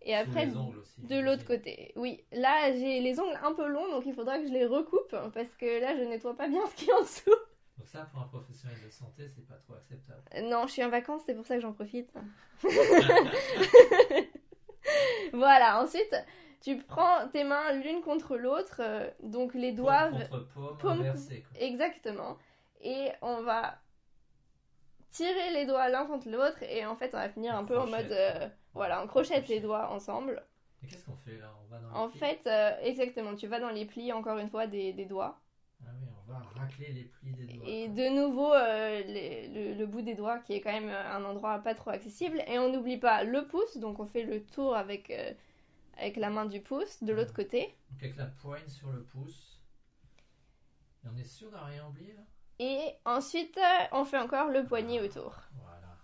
Et 0.08 0.16
après, 0.16 0.48
de 0.48 1.20
l'autre 1.20 1.44
côté. 1.46 1.92
Oui, 1.98 2.24
là, 2.32 2.72
j'ai 2.72 3.02
les 3.02 3.20
ongles 3.20 3.38
un 3.44 3.54
peu 3.54 3.68
longs, 3.68 3.92
donc 3.92 4.06
il 4.06 4.14
faudra 4.14 4.40
que 4.40 4.48
je 4.48 4.54
les 4.54 4.66
recoupe 4.66 5.14
parce 5.34 5.54
que 5.58 5.82
là, 5.82 5.98
je 5.98 6.04
nettoie 6.04 6.34
pas 6.36 6.48
bien 6.48 6.66
ce 6.70 6.76
qui 6.76 6.90
est 6.90 6.94
en 6.94 7.02
dessous. 7.02 7.30
Donc 7.78 7.88
ça, 7.88 8.08
pour 8.12 8.22
un 8.22 8.28
professionnel 8.28 8.78
de 8.86 8.90
santé, 8.90 9.30
c'est 9.36 9.46
pas 9.46 9.56
trop 9.56 9.74
acceptable. 9.74 10.22
Non, 10.44 10.66
je 10.66 10.72
suis 10.72 10.84
en 10.84 10.90
vacances, 10.90 11.24
c'est 11.26 11.36
pour 11.36 11.46
ça 11.46 11.56
que 11.56 11.62
j'en 11.62 11.74
profite. 11.74 12.14
voilà, 15.34 15.84
ensuite, 15.84 16.16
tu 16.62 16.78
prends 16.78 17.28
tes 17.34 17.44
mains 17.44 17.74
l'une 17.74 18.02
contre 18.02 18.38
l'autre, 18.38 18.78
euh, 18.80 19.12
donc 19.22 19.54
les 19.56 19.74
doigts... 19.74 20.10
Paume 20.10 20.48
contre 20.54 20.78
paume, 20.78 21.04
Exactement. 21.60 22.38
Et 22.82 23.10
on 23.22 23.42
va 23.42 23.78
tirer 25.10 25.54
les 25.54 25.66
doigts 25.66 25.90
l'un 25.90 26.06
contre 26.06 26.30
l'autre 26.30 26.62
et 26.64 26.86
en 26.86 26.96
fait 26.96 27.14
on 27.14 27.18
va 27.18 27.30
finir 27.30 27.56
un 27.56 27.64
peu 27.64 27.78
en 27.78 27.88
mode 27.88 28.12
euh, 28.12 28.48
voilà 28.74 29.04
on 29.04 29.08
crochette 29.08 29.48
les 29.48 29.60
doigts 29.60 29.92
ensemble. 29.92 30.44
Et 30.84 30.88
qu'est-ce 30.88 31.06
qu'on 31.06 31.16
fait 31.18 31.38
là? 31.38 31.54
On 31.64 31.68
va 31.70 31.80
dans 31.80 31.94
En 31.94 32.10
fait 32.10 32.46
euh, 32.48 32.78
exactement 32.82 33.36
tu 33.36 33.48
vas 33.48 33.60
dans 33.60 33.70
les 33.70 33.86
plis 33.86 34.12
encore 34.12 34.38
une 34.38 34.50
fois 34.50 34.68
des, 34.68 34.94
des, 34.94 35.06
doigts. 35.06 35.40
Ah 35.82 35.90
oui 36.00 36.08
on 36.20 36.32
va 36.32 36.40
racler 36.56 36.92
les 36.92 37.04
plis 37.04 37.34
des 37.34 37.46
doigts. 37.46 37.68
Et 37.68 37.88
de 37.88 38.10
nouveau 38.10 38.54
euh, 38.54 39.02
les, 39.04 39.74
le, 39.76 39.86
bout 39.86 40.02
des 40.02 40.16
doigts 40.16 40.40
qui 40.40 40.54
est 40.54 40.62
quand 40.62 40.74
même 40.74 40.90
un 40.90 41.24
endroit 41.24 41.60
pas 41.60 41.74
trop 41.74 41.90
accessible 41.90 42.44
et 42.48 42.60
on 42.60 42.72
n'oublie 42.72 42.98
pas 42.98 43.24
le 43.24 43.48
pouce 43.48 43.78
donc 43.78 44.00
on 44.00 44.06
fait 44.06 44.24
le 44.24 44.44
tour 44.44 44.76
avec 44.76 45.12
avec 45.98 46.18
la 46.18 46.30
main 46.30 46.46
du 46.46 46.62
pouce 46.62 47.04
de 47.04 47.14
l'autre 47.14 47.34
côté. 47.34 47.76
Donc 47.92 48.04
avec 48.04 48.18
la 48.18 48.26
poigne 48.26 48.68
sur 48.68 48.92
le 48.92 49.04
pouce. 49.04 49.60
Et 51.04 51.08
on 51.08 51.18
est 51.18 51.24
sûr 51.24 51.50
d'avoir 51.50 51.70
rien 51.70 51.88
oublié 51.88 52.14
là? 52.14 52.22
Et 52.60 52.94
ensuite, 53.06 53.60
on 53.92 54.06
fait 54.06 54.18
encore 54.18 54.50
le 54.50 54.66
poignet 54.66 55.02
autour. 55.02 55.36
Voilà. 55.54 55.98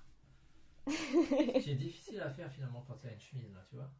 Ce 0.88 1.63
qui 1.63 1.72
est 1.72 1.76
difficile 1.76 2.22
à 2.22 2.30
faire 2.30 2.52
finalement 2.52 2.84
quand 2.88 2.98
il 3.04 3.08
y 3.08 3.10
a 3.10 3.13
une 3.13 3.20
chemise, 3.20 3.54
là, 3.54 3.62
tu 3.70 3.76
vois. 3.76 3.92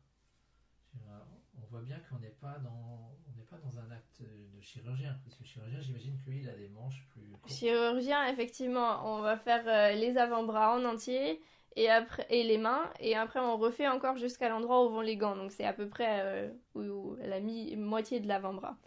On 1.56 1.66
voit 1.68 1.82
bien 1.82 2.00
qu'on 2.10 2.20
n'est 2.20 2.30
pas 2.30 2.60
dans 2.60 3.13
on 3.28 3.38
n'est 3.38 3.46
pas 3.46 3.58
dans 3.58 3.80
un 3.80 3.89
acte 3.92 4.22
de 4.22 4.62
chirurgien. 4.62 5.18
Parce 5.24 5.36
que 5.36 5.44
le 5.44 5.48
chirurgien, 5.48 5.80
j'imagine 5.82 6.18
que 6.18 6.30
lui, 6.30 6.42
il 6.42 6.50
a 6.50 6.54
des 6.54 6.70
manches 6.70 7.08
plus 7.10 7.32
courtes. 7.32 7.52
Chirurgien, 7.52 8.28
effectivement, 8.28 9.16
on 9.16 9.22
va 9.22 9.38
faire 9.38 9.63
euh, 9.68 9.96
les 9.96 10.18
avant-bras 10.18 10.76
en 10.76 10.86
entier 10.86 11.42
et 11.76 11.89
après 11.89 12.28
et 12.30 12.44
les 12.44 12.60
mains 12.60 12.88
et 13.00 13.16
après 13.16 13.39
on 13.39 13.58
refait 13.58 13.88
encore 13.88 14.18
jusqu'à 14.18 14.48
l'endroit 14.48 14.86
où 14.86 14.89
vont 14.89 15.02
les 15.02 15.18
gants. 15.18 15.36
Donc 15.36 15.52
c'est 15.52 15.66
à 15.66 15.74
peu 15.74 15.88
près 15.88 16.22
euh, 16.22 16.50
où, 16.76 17.16
la 17.20 17.39
mi 17.39 17.76
moitié 17.76 18.20
de 18.20 18.28
l'avant-bras. 18.28 18.78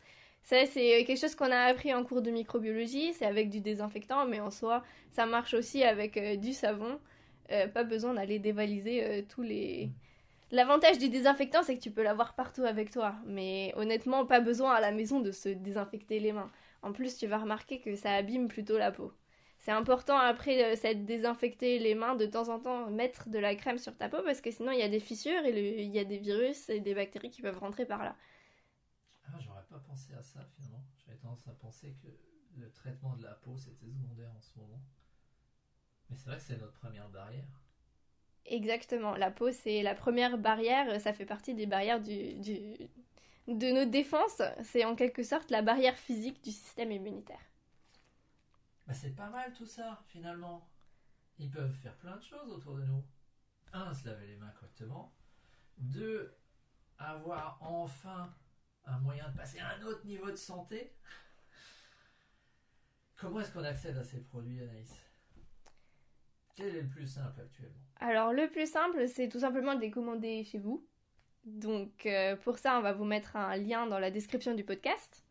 Ça, 0.46 0.64
c'est 0.64 1.02
quelque 1.04 1.18
chose 1.18 1.34
qu'on 1.34 1.50
a 1.50 1.62
appris 1.62 1.92
en 1.92 2.04
cours 2.04 2.22
de 2.22 2.30
microbiologie, 2.30 3.12
c'est 3.14 3.26
avec 3.26 3.50
du 3.50 3.60
désinfectant, 3.60 4.26
mais 4.26 4.38
en 4.38 4.52
soi, 4.52 4.84
ça 5.10 5.26
marche 5.26 5.54
aussi 5.54 5.82
avec 5.82 6.16
euh, 6.16 6.36
du 6.36 6.52
savon. 6.52 7.00
Euh, 7.50 7.66
pas 7.66 7.82
besoin 7.82 8.14
d'aller 8.14 8.38
dévaliser 8.38 9.04
euh, 9.04 9.22
tous 9.28 9.42
les... 9.42 9.90
L'avantage 10.52 10.98
du 10.98 11.08
désinfectant, 11.08 11.64
c'est 11.64 11.76
que 11.76 11.82
tu 11.82 11.90
peux 11.90 12.04
l'avoir 12.04 12.36
partout 12.36 12.62
avec 12.62 12.92
toi, 12.92 13.16
mais 13.26 13.72
honnêtement, 13.74 14.24
pas 14.24 14.38
besoin 14.38 14.72
à 14.72 14.80
la 14.80 14.92
maison 14.92 15.18
de 15.18 15.32
se 15.32 15.48
désinfecter 15.48 16.20
les 16.20 16.30
mains. 16.30 16.52
En 16.82 16.92
plus, 16.92 17.16
tu 17.16 17.26
vas 17.26 17.38
remarquer 17.38 17.80
que 17.80 17.96
ça 17.96 18.14
abîme 18.14 18.46
plutôt 18.46 18.78
la 18.78 18.92
peau. 18.92 19.12
C'est 19.58 19.72
important 19.72 20.16
après 20.16 20.76
s'être 20.76 21.04
désinfecté 21.04 21.80
les 21.80 21.96
mains 21.96 22.14
de 22.14 22.26
temps 22.26 22.50
en 22.50 22.60
temps, 22.60 22.88
mettre 22.88 23.28
de 23.30 23.40
la 23.40 23.56
crème 23.56 23.78
sur 23.78 23.96
ta 23.96 24.08
peau 24.08 24.18
parce 24.24 24.40
que 24.40 24.52
sinon 24.52 24.70
il 24.70 24.78
y 24.78 24.82
a 24.82 24.88
des 24.88 25.00
fissures 25.00 25.44
et 25.44 25.82
il 25.82 25.92
y 25.92 25.98
a 25.98 26.04
des 26.04 26.18
virus 26.18 26.68
et 26.68 26.78
des 26.78 26.94
bactéries 26.94 27.30
qui 27.30 27.42
peuvent 27.42 27.58
rentrer 27.58 27.84
par 27.84 28.04
là. 28.04 28.14
Pas 29.76 29.82
pas 29.82 29.88
pensé 29.88 30.14
à 30.14 30.22
ça 30.22 30.42
finalement. 30.56 30.82
J'avais 31.04 31.18
tendance 31.18 31.46
à 31.48 31.52
penser 31.52 31.94
que 32.02 32.08
le 32.58 32.72
traitement 32.72 33.14
de 33.16 33.22
la 33.22 33.34
peau 33.34 33.58
c'était 33.58 33.90
secondaire 33.90 34.30
en 34.34 34.40
ce 34.40 34.58
moment. 34.58 34.80
Mais 36.08 36.16
c'est 36.16 36.30
vrai 36.30 36.38
que 36.38 36.44
c'est 36.44 36.56
notre 36.56 36.72
première 36.72 37.10
barrière. 37.10 37.60
Exactement. 38.46 39.16
La 39.16 39.30
peau, 39.30 39.50
c'est 39.52 39.82
la 39.82 39.94
première 39.94 40.38
barrière. 40.38 41.00
Ça 41.00 41.12
fait 41.12 41.26
partie 41.26 41.54
des 41.54 41.66
barrières 41.66 42.00
du, 42.00 42.34
du, 42.34 42.88
de 43.48 43.72
nos 43.72 43.84
défenses. 43.84 44.40
C'est 44.62 44.84
en 44.84 44.96
quelque 44.96 45.22
sorte 45.22 45.50
la 45.50 45.62
barrière 45.62 45.98
physique 45.98 46.42
du 46.42 46.52
système 46.52 46.92
immunitaire. 46.92 47.40
Bah, 48.86 48.94
c'est 48.94 49.14
pas 49.14 49.28
mal 49.28 49.52
tout 49.52 49.66
ça, 49.66 50.00
finalement. 50.06 50.66
Ils 51.38 51.50
peuvent 51.50 51.74
faire 51.74 51.96
plein 51.96 52.16
de 52.16 52.22
choses 52.22 52.50
autour 52.50 52.76
de 52.76 52.84
nous. 52.84 53.04
Un, 53.72 53.92
se 53.92 54.08
laver 54.08 54.28
les 54.28 54.36
mains 54.36 54.52
correctement. 54.52 55.12
Deux, 55.76 56.34
avoir 56.98 57.58
enfin 57.60 58.32
un 58.86 58.98
moyen 58.98 59.28
de 59.28 59.36
passer 59.36 59.58
à 59.58 59.74
un 59.74 59.82
autre 59.82 60.04
niveau 60.06 60.30
de 60.30 60.36
santé. 60.36 60.92
Comment 63.16 63.40
est-ce 63.40 63.52
qu'on 63.52 63.64
accède 63.64 63.96
à 63.96 64.04
ces 64.04 64.20
produits, 64.20 64.62
Anaïs? 64.62 64.94
Quel 66.54 66.74
est 66.74 66.82
le 66.82 66.88
plus 66.88 67.06
simple 67.06 67.40
actuellement? 67.40 67.82
Alors, 68.00 68.32
le 68.32 68.48
plus 68.48 68.70
simple, 68.70 69.08
c'est 69.08 69.28
tout 69.28 69.40
simplement 69.40 69.74
de 69.74 69.80
les 69.80 69.90
commander 69.90 70.44
chez 70.44 70.58
vous. 70.58 70.86
Donc, 71.44 72.06
euh, 72.06 72.36
pour 72.36 72.58
ça, 72.58 72.78
on 72.78 72.82
va 72.82 72.92
vous 72.92 73.04
mettre 73.04 73.36
un 73.36 73.56
lien 73.56 73.86
dans 73.86 73.98
la 73.98 74.10
description 74.10 74.54
du 74.54 74.64
podcast. 74.64 75.24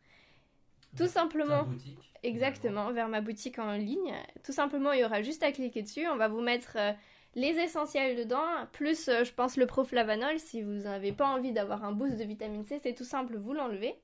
Tout 0.96 1.06
simplement. 1.06 1.64
Ta 1.64 1.70
boutique, 1.70 2.12
Exactement, 2.22 2.92
vers 2.92 3.08
ma 3.08 3.20
boutique 3.20 3.58
en 3.58 3.72
ligne. 3.72 4.14
Tout 4.42 4.52
simplement, 4.52 4.92
il 4.92 5.00
y 5.00 5.04
aura 5.04 5.22
juste 5.22 5.42
à 5.42 5.52
cliquer 5.52 5.82
dessus. 5.82 6.06
On 6.08 6.16
va 6.16 6.28
vous 6.28 6.40
mettre 6.40 6.76
euh, 6.76 6.92
les 7.36 7.54
essentiels 7.60 8.16
dedans, 8.16 8.66
plus, 8.72 9.08
euh, 9.08 9.22
je 9.22 9.32
pense, 9.32 9.56
le 9.56 9.66
proflavanol. 9.66 10.40
Si 10.40 10.62
vous 10.62 10.72
n'avez 10.72 11.12
pas 11.12 11.26
envie 11.28 11.52
d'avoir 11.52 11.84
un 11.84 11.92
boost 11.92 12.16
de 12.16 12.24
vitamine 12.24 12.64
C, 12.64 12.80
c'est 12.82 12.94
tout 12.94 13.04
simple, 13.04 13.36
vous 13.36 13.52
l'enlevez. 13.52 13.94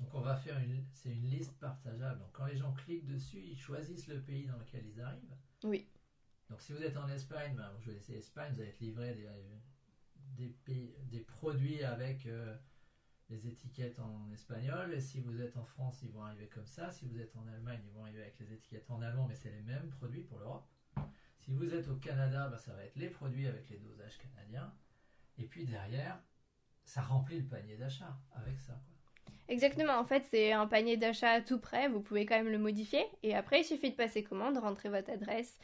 Donc 0.00 0.08
on 0.14 0.20
va 0.20 0.34
faire 0.36 0.58
une, 0.58 0.84
c'est 0.92 1.10
une 1.10 1.30
liste 1.30 1.56
partageable. 1.58 2.18
Donc 2.18 2.32
quand 2.32 2.46
les 2.46 2.56
gens 2.56 2.72
cliquent 2.72 3.06
dessus, 3.06 3.38
ils 3.40 3.56
choisissent 3.58 4.08
le 4.08 4.20
pays 4.20 4.46
dans 4.46 4.58
lequel 4.58 4.84
ils 4.86 5.00
arrivent. 5.00 5.36
Oui. 5.64 5.86
Donc 6.50 6.60
si 6.60 6.72
vous 6.72 6.82
êtes 6.82 6.96
en 6.96 7.08
Espagne, 7.08 7.54
ben, 7.56 7.70
vous 7.74 7.82
choisissez 7.82 8.14
Espagne, 8.14 8.52
vous 8.52 8.60
allez 8.60 8.70
être 8.70 8.80
livré 8.80 9.14
des, 9.14 9.28
des, 10.36 10.48
pays- 10.64 10.94
des 11.10 11.20
produits 11.20 11.82
avec 11.82 12.26
euh, 12.26 12.54
les 13.30 13.48
étiquettes 13.48 13.98
en 13.98 14.30
espagnol. 14.32 14.92
Et 14.92 15.00
si 15.00 15.20
vous 15.20 15.40
êtes 15.40 15.56
en 15.56 15.64
France, 15.64 16.00
ils 16.02 16.10
vont 16.10 16.22
arriver 16.24 16.46
comme 16.48 16.66
ça. 16.66 16.90
Si 16.90 17.06
vous 17.06 17.18
êtes 17.18 17.34
en 17.36 17.46
Allemagne, 17.48 17.80
ils 17.84 17.92
vont 17.92 18.02
arriver 18.02 18.22
avec 18.22 18.38
les 18.38 18.52
étiquettes 18.52 18.90
en 18.90 19.00
allemand, 19.02 19.26
mais 19.26 19.34
c'est 19.34 19.50
les 19.50 19.62
mêmes 19.62 19.88
produits 19.88 20.22
pour 20.22 20.38
l'Europe. 20.38 20.68
Si 21.46 21.52
vous 21.52 21.72
êtes 21.72 21.86
au 21.86 21.94
Canada, 21.94 22.48
ben, 22.48 22.58
ça 22.58 22.72
va 22.72 22.82
être 22.82 22.96
les 22.96 23.08
produits 23.08 23.46
avec 23.46 23.70
les 23.70 23.78
dosages 23.78 24.18
canadiens. 24.18 24.74
Et 25.38 25.44
puis 25.44 25.64
derrière, 25.64 26.20
ça 26.84 27.00
remplit 27.02 27.38
le 27.38 27.46
panier 27.46 27.76
d'achat 27.76 28.18
avec 28.32 28.58
ça. 28.58 28.72
quoi. 28.72 29.32
Exactement, 29.46 29.96
en 29.96 30.04
fait, 30.04 30.24
c'est 30.28 30.50
un 30.50 30.66
panier 30.66 30.96
d'achat 30.96 31.40
tout 31.40 31.60
prêt. 31.60 31.88
Vous 31.88 32.00
pouvez 32.00 32.26
quand 32.26 32.34
même 32.34 32.48
le 32.48 32.58
modifier. 32.58 33.06
Et 33.22 33.36
après, 33.36 33.60
il 33.60 33.64
suffit 33.64 33.92
de 33.92 33.94
passer 33.94 34.24
commande, 34.24 34.58
rentrer 34.58 34.88
votre 34.88 35.08
adresse, 35.08 35.60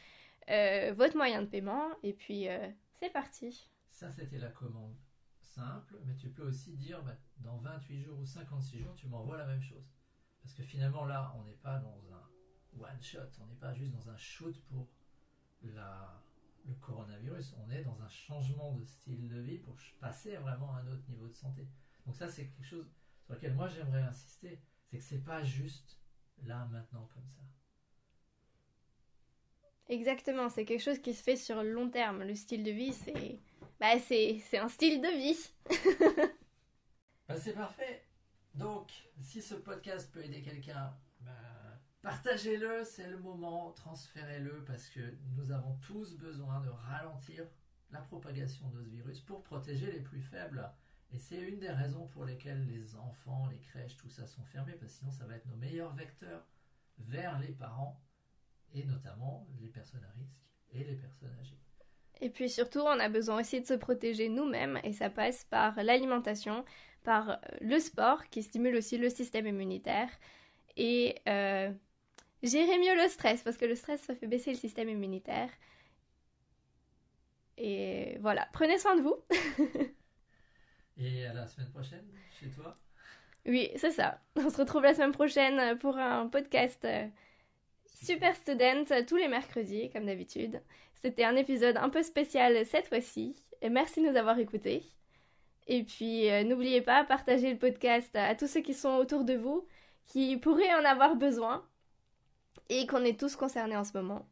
euh, 0.49 0.93
votre 0.95 1.17
moyen 1.17 1.41
de 1.41 1.47
paiement, 1.47 1.89
et 2.01 2.13
puis 2.13 2.47
euh, 2.47 2.65
c'est 3.01 3.11
parti. 3.11 3.67
Ça, 3.89 4.09
c'était 4.09 4.39
la 4.39 4.51
commande 4.51 4.95
simple, 5.41 5.97
mais 6.05 6.15
tu 6.15 6.29
peux 6.29 6.43
aussi 6.43 6.77
dire 6.77 7.03
bah, 7.03 7.17
dans 7.39 7.57
28 7.57 8.03
jours 8.03 8.19
ou 8.19 8.25
56 8.25 8.79
jours, 8.79 8.95
tu 8.95 9.07
m'envoies 9.07 9.37
la 9.37 9.47
même 9.47 9.61
chose. 9.61 9.91
Parce 10.41 10.53
que 10.53 10.63
finalement, 10.63 11.03
là, 11.03 11.33
on 11.37 11.43
n'est 11.43 11.57
pas 11.57 11.77
dans 11.79 11.99
un 12.13 12.79
one-shot, 12.79 13.19
on 13.41 13.47
n'est 13.47 13.59
pas 13.59 13.73
juste 13.73 13.91
dans 13.91 14.09
un 14.09 14.17
shoot 14.17 14.57
pour 14.69 14.87
la, 15.63 16.21
le 16.65 16.73
coronavirus, 16.75 17.55
on 17.65 17.69
est 17.71 17.83
dans 17.83 18.01
un 18.01 18.09
changement 18.09 18.73
de 18.73 18.83
style 18.83 19.27
de 19.27 19.39
vie 19.39 19.57
pour 19.57 19.75
passer 19.99 20.35
vraiment 20.37 20.73
à 20.75 20.79
un 20.79 20.87
autre 20.87 21.03
niveau 21.09 21.27
de 21.27 21.33
santé. 21.33 21.67
Donc 22.05 22.15
ça, 22.15 22.27
c'est 22.27 22.47
quelque 22.47 22.65
chose 22.65 22.91
sur 23.25 23.33
lequel 23.33 23.53
moi 23.53 23.67
j'aimerais 23.67 24.01
insister, 24.01 24.61
c'est 24.85 24.97
que 24.97 25.03
c'est 25.03 25.23
pas 25.23 25.43
juste 25.43 25.99
là, 26.43 26.67
maintenant, 26.71 27.09
comme 27.13 27.27
ça. 27.27 27.41
Exactement, 29.89 30.49
c'est 30.49 30.65
quelque 30.65 30.81
chose 30.81 30.99
qui 30.99 31.13
se 31.13 31.23
fait 31.23 31.35
sur 31.35 31.61
le 31.61 31.71
long 31.71 31.89
terme. 31.89 32.23
Le 32.23 32.35
style 32.35 32.63
de 32.63 32.71
vie, 32.71 32.93
c'est 32.93 33.39
bah, 33.79 33.99
c'est 33.99 34.39
c'est 34.39 34.57
un 34.57 34.69
style 34.69 35.01
de 35.01 35.07
vie. 35.07 36.29
Bah, 37.25 37.37
c'est 37.37 37.53
parfait. 37.53 38.03
Donc, 38.53 38.91
si 39.21 39.41
ce 39.41 39.55
podcast 39.55 40.11
peut 40.11 40.23
aider 40.23 40.41
quelqu'un, 40.41 40.93
bah, 41.21 41.72
partagez-le, 42.03 42.83
c'est 42.83 43.07
le 43.07 43.17
moment, 43.17 43.71
transférez-le 43.71 44.63
parce 44.65 44.87
que 44.89 44.99
nous 45.35 45.51
avons 45.51 45.75
tous 45.87 46.15
besoin 46.17 46.59
de 46.59 46.69
ralentir 46.69 47.45
la 47.91 48.01
propagation 48.01 48.69
de 48.69 48.83
ce 48.83 48.89
virus 48.89 49.21
pour 49.21 49.41
protéger 49.41 49.91
les 49.91 50.01
plus 50.01 50.21
faibles. 50.21 50.69
Et 51.13 51.19
c'est 51.19 51.39
une 51.39 51.59
des 51.59 51.69
raisons 51.69 52.07
pour 52.07 52.25
lesquelles 52.25 52.65
les 52.67 52.95
enfants, 52.95 53.47
les 53.51 53.59
crèches, 53.59 53.97
tout 53.97 54.09
ça 54.09 54.27
sont 54.27 54.43
fermés 54.43 54.73
parce 54.73 54.91
que 54.91 54.97
sinon 54.99 55.11
ça 55.11 55.25
va 55.25 55.35
être 55.35 55.45
nos 55.45 55.55
meilleurs 55.55 55.93
vecteurs 55.93 56.45
vers 56.97 57.39
les 57.39 57.51
parents 57.51 57.99
et 58.73 58.83
notamment 58.83 59.47
les 59.61 59.67
personnes 59.67 60.03
à 60.03 60.11
risque 60.17 60.41
et 60.71 60.83
les 60.83 60.95
personnes 60.95 61.35
âgées. 61.39 61.59
Et 62.19 62.29
puis 62.29 62.49
surtout, 62.49 62.79
on 62.79 62.99
a 62.99 63.09
besoin 63.09 63.39
aussi 63.39 63.61
de 63.61 63.65
se 63.65 63.73
protéger 63.73 64.29
nous-mêmes 64.29 64.79
et 64.83 64.93
ça 64.93 65.09
passe 65.09 65.45
par 65.45 65.81
l'alimentation, 65.83 66.65
par 67.03 67.29
euh, 67.29 67.35
le 67.61 67.79
sport 67.79 68.27
qui 68.29 68.43
stimule 68.43 68.75
aussi 68.75 68.97
le 68.97 69.09
système 69.09 69.47
immunitaire 69.47 70.09
et 70.75 71.21
euh, 71.27 71.71
gérer 72.43 72.77
mieux 72.77 72.95
le 72.95 73.07
stress 73.07 73.41
parce 73.41 73.57
que 73.57 73.65
le 73.65 73.75
stress, 73.75 74.01
ça 74.01 74.15
fait 74.15 74.27
baisser 74.27 74.51
le 74.51 74.57
système 74.57 74.89
immunitaire. 74.89 75.49
Et 77.57 78.17
voilà, 78.21 78.47
prenez 78.53 78.77
soin 78.77 78.95
de 78.95 79.01
vous. 79.01 79.15
Et 80.97 81.25
à 81.25 81.33
la 81.33 81.47
semaine 81.47 81.71
prochaine 81.71 82.05
chez 82.39 82.49
toi. 82.49 82.77
Oui, 83.45 83.71
c'est 83.75 83.91
ça. 83.91 84.21
On 84.35 84.49
se 84.49 84.57
retrouve 84.57 84.83
la 84.83 84.93
semaine 84.93 85.11
prochaine 85.11 85.77
pour 85.79 85.97
un 85.97 86.27
podcast 86.27 86.85
euh, 86.85 87.07
Super 87.85 88.35
Student 88.35 88.85
tous 89.07 89.17
les 89.17 89.27
mercredis, 89.27 89.89
comme 89.89 90.05
d'habitude. 90.05 90.61
C'était 90.95 91.25
un 91.25 91.35
épisode 91.35 91.77
un 91.77 91.89
peu 91.89 92.03
spécial 92.03 92.65
cette 92.65 92.87
fois-ci. 92.87 93.35
Merci 93.69 94.01
de 94.01 94.09
nous 94.09 94.17
avoir 94.17 94.39
écoutés. 94.39 94.83
Et 95.67 95.83
puis, 95.83 96.29
euh, 96.29 96.43
n'oubliez 96.43 96.81
pas, 96.81 97.03
partagez 97.03 97.51
le 97.51 97.57
podcast 97.57 98.13
à 98.15 98.35
tous 98.35 98.47
ceux 98.47 98.61
qui 98.61 98.73
sont 98.73 98.95
autour 98.95 99.23
de 99.23 99.33
vous, 99.33 99.65
qui 100.05 100.37
pourraient 100.37 100.73
en 100.73 100.83
avoir 100.85 101.15
besoin, 101.15 101.65
et 102.79 102.87
qu'on 102.87 103.03
est 103.03 103.19
tous 103.19 103.35
concernés 103.35 103.77
en 103.77 103.83
ce 103.83 103.93
moment. 103.97 104.27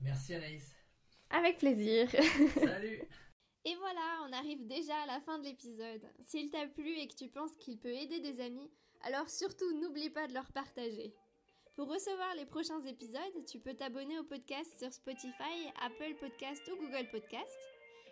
Merci 0.00 0.34
Anaïs. 0.34 0.76
Avec 1.30 1.58
plaisir. 1.58 2.08
Salut 2.54 3.02
Et 3.64 3.74
voilà, 3.76 4.26
on 4.28 4.32
arrive 4.32 4.66
déjà 4.66 4.96
à 5.02 5.06
la 5.06 5.20
fin 5.20 5.38
de 5.38 5.44
l'épisode. 5.44 6.02
S'il 6.24 6.50
t'a 6.50 6.66
plu 6.68 6.98
et 6.98 7.08
que 7.08 7.16
tu 7.16 7.28
penses 7.28 7.56
qu'il 7.58 7.78
peut 7.78 7.92
aider 7.92 8.20
des 8.20 8.40
amis, 8.40 8.70
alors 9.02 9.28
surtout 9.28 9.72
n'oublie 9.80 10.10
pas 10.10 10.28
de 10.28 10.34
leur 10.34 10.50
partager. 10.52 11.14
Pour 11.74 11.88
recevoir 11.88 12.34
les 12.36 12.46
prochains 12.46 12.82
épisodes, 12.84 13.44
tu 13.46 13.58
peux 13.58 13.74
t'abonner 13.74 14.18
au 14.18 14.24
podcast 14.24 14.78
sur 14.78 14.92
Spotify, 14.92 15.72
Apple 15.84 16.14
Podcast 16.20 16.62
ou 16.72 16.76
Google 16.76 17.08
Podcast. 17.10 17.58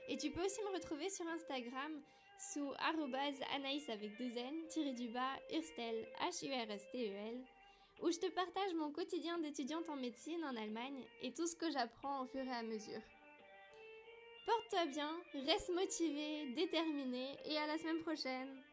Et 0.09 0.17
tu 0.17 0.31
peux 0.31 0.45
aussi 0.45 0.61
me 0.63 0.75
retrouver 0.75 1.09
sur 1.09 1.27
Instagram 1.29 2.03
sous 2.53 2.73
arrobase 2.79 3.41
anaïs 3.55 3.89
avec 3.89 4.19
deux 4.19 4.37
n, 4.37 4.67
tiré 4.69 4.93
du 4.93 5.09
bas, 5.09 5.39
Urstel, 5.55 6.07
H-U-R-S-T-E-L, 6.21 7.45
où 8.05 8.11
je 8.11 8.19
te 8.19 8.27
partage 8.27 8.75
mon 8.75 8.93
quotidien 8.93 9.39
d'étudiante 9.39 9.89
en 9.89 9.97
médecine 9.97 10.45
en 10.45 10.55
Allemagne 10.57 11.07
et 11.23 11.33
tout 11.33 11.47
ce 11.47 11.57
que 11.57 11.71
j'apprends 11.71 12.23
au 12.23 12.27
fur 12.27 12.45
et 12.45 12.51
à 12.51 12.63
mesure. 12.63 13.01
Porte-toi 14.45 14.87
bien, 14.93 15.11
reste 15.47 15.73
motivé, 15.75 16.53
déterminé 16.55 17.39
et 17.47 17.57
à 17.57 17.67
la 17.67 17.79
semaine 17.79 18.03
prochaine. 18.03 18.64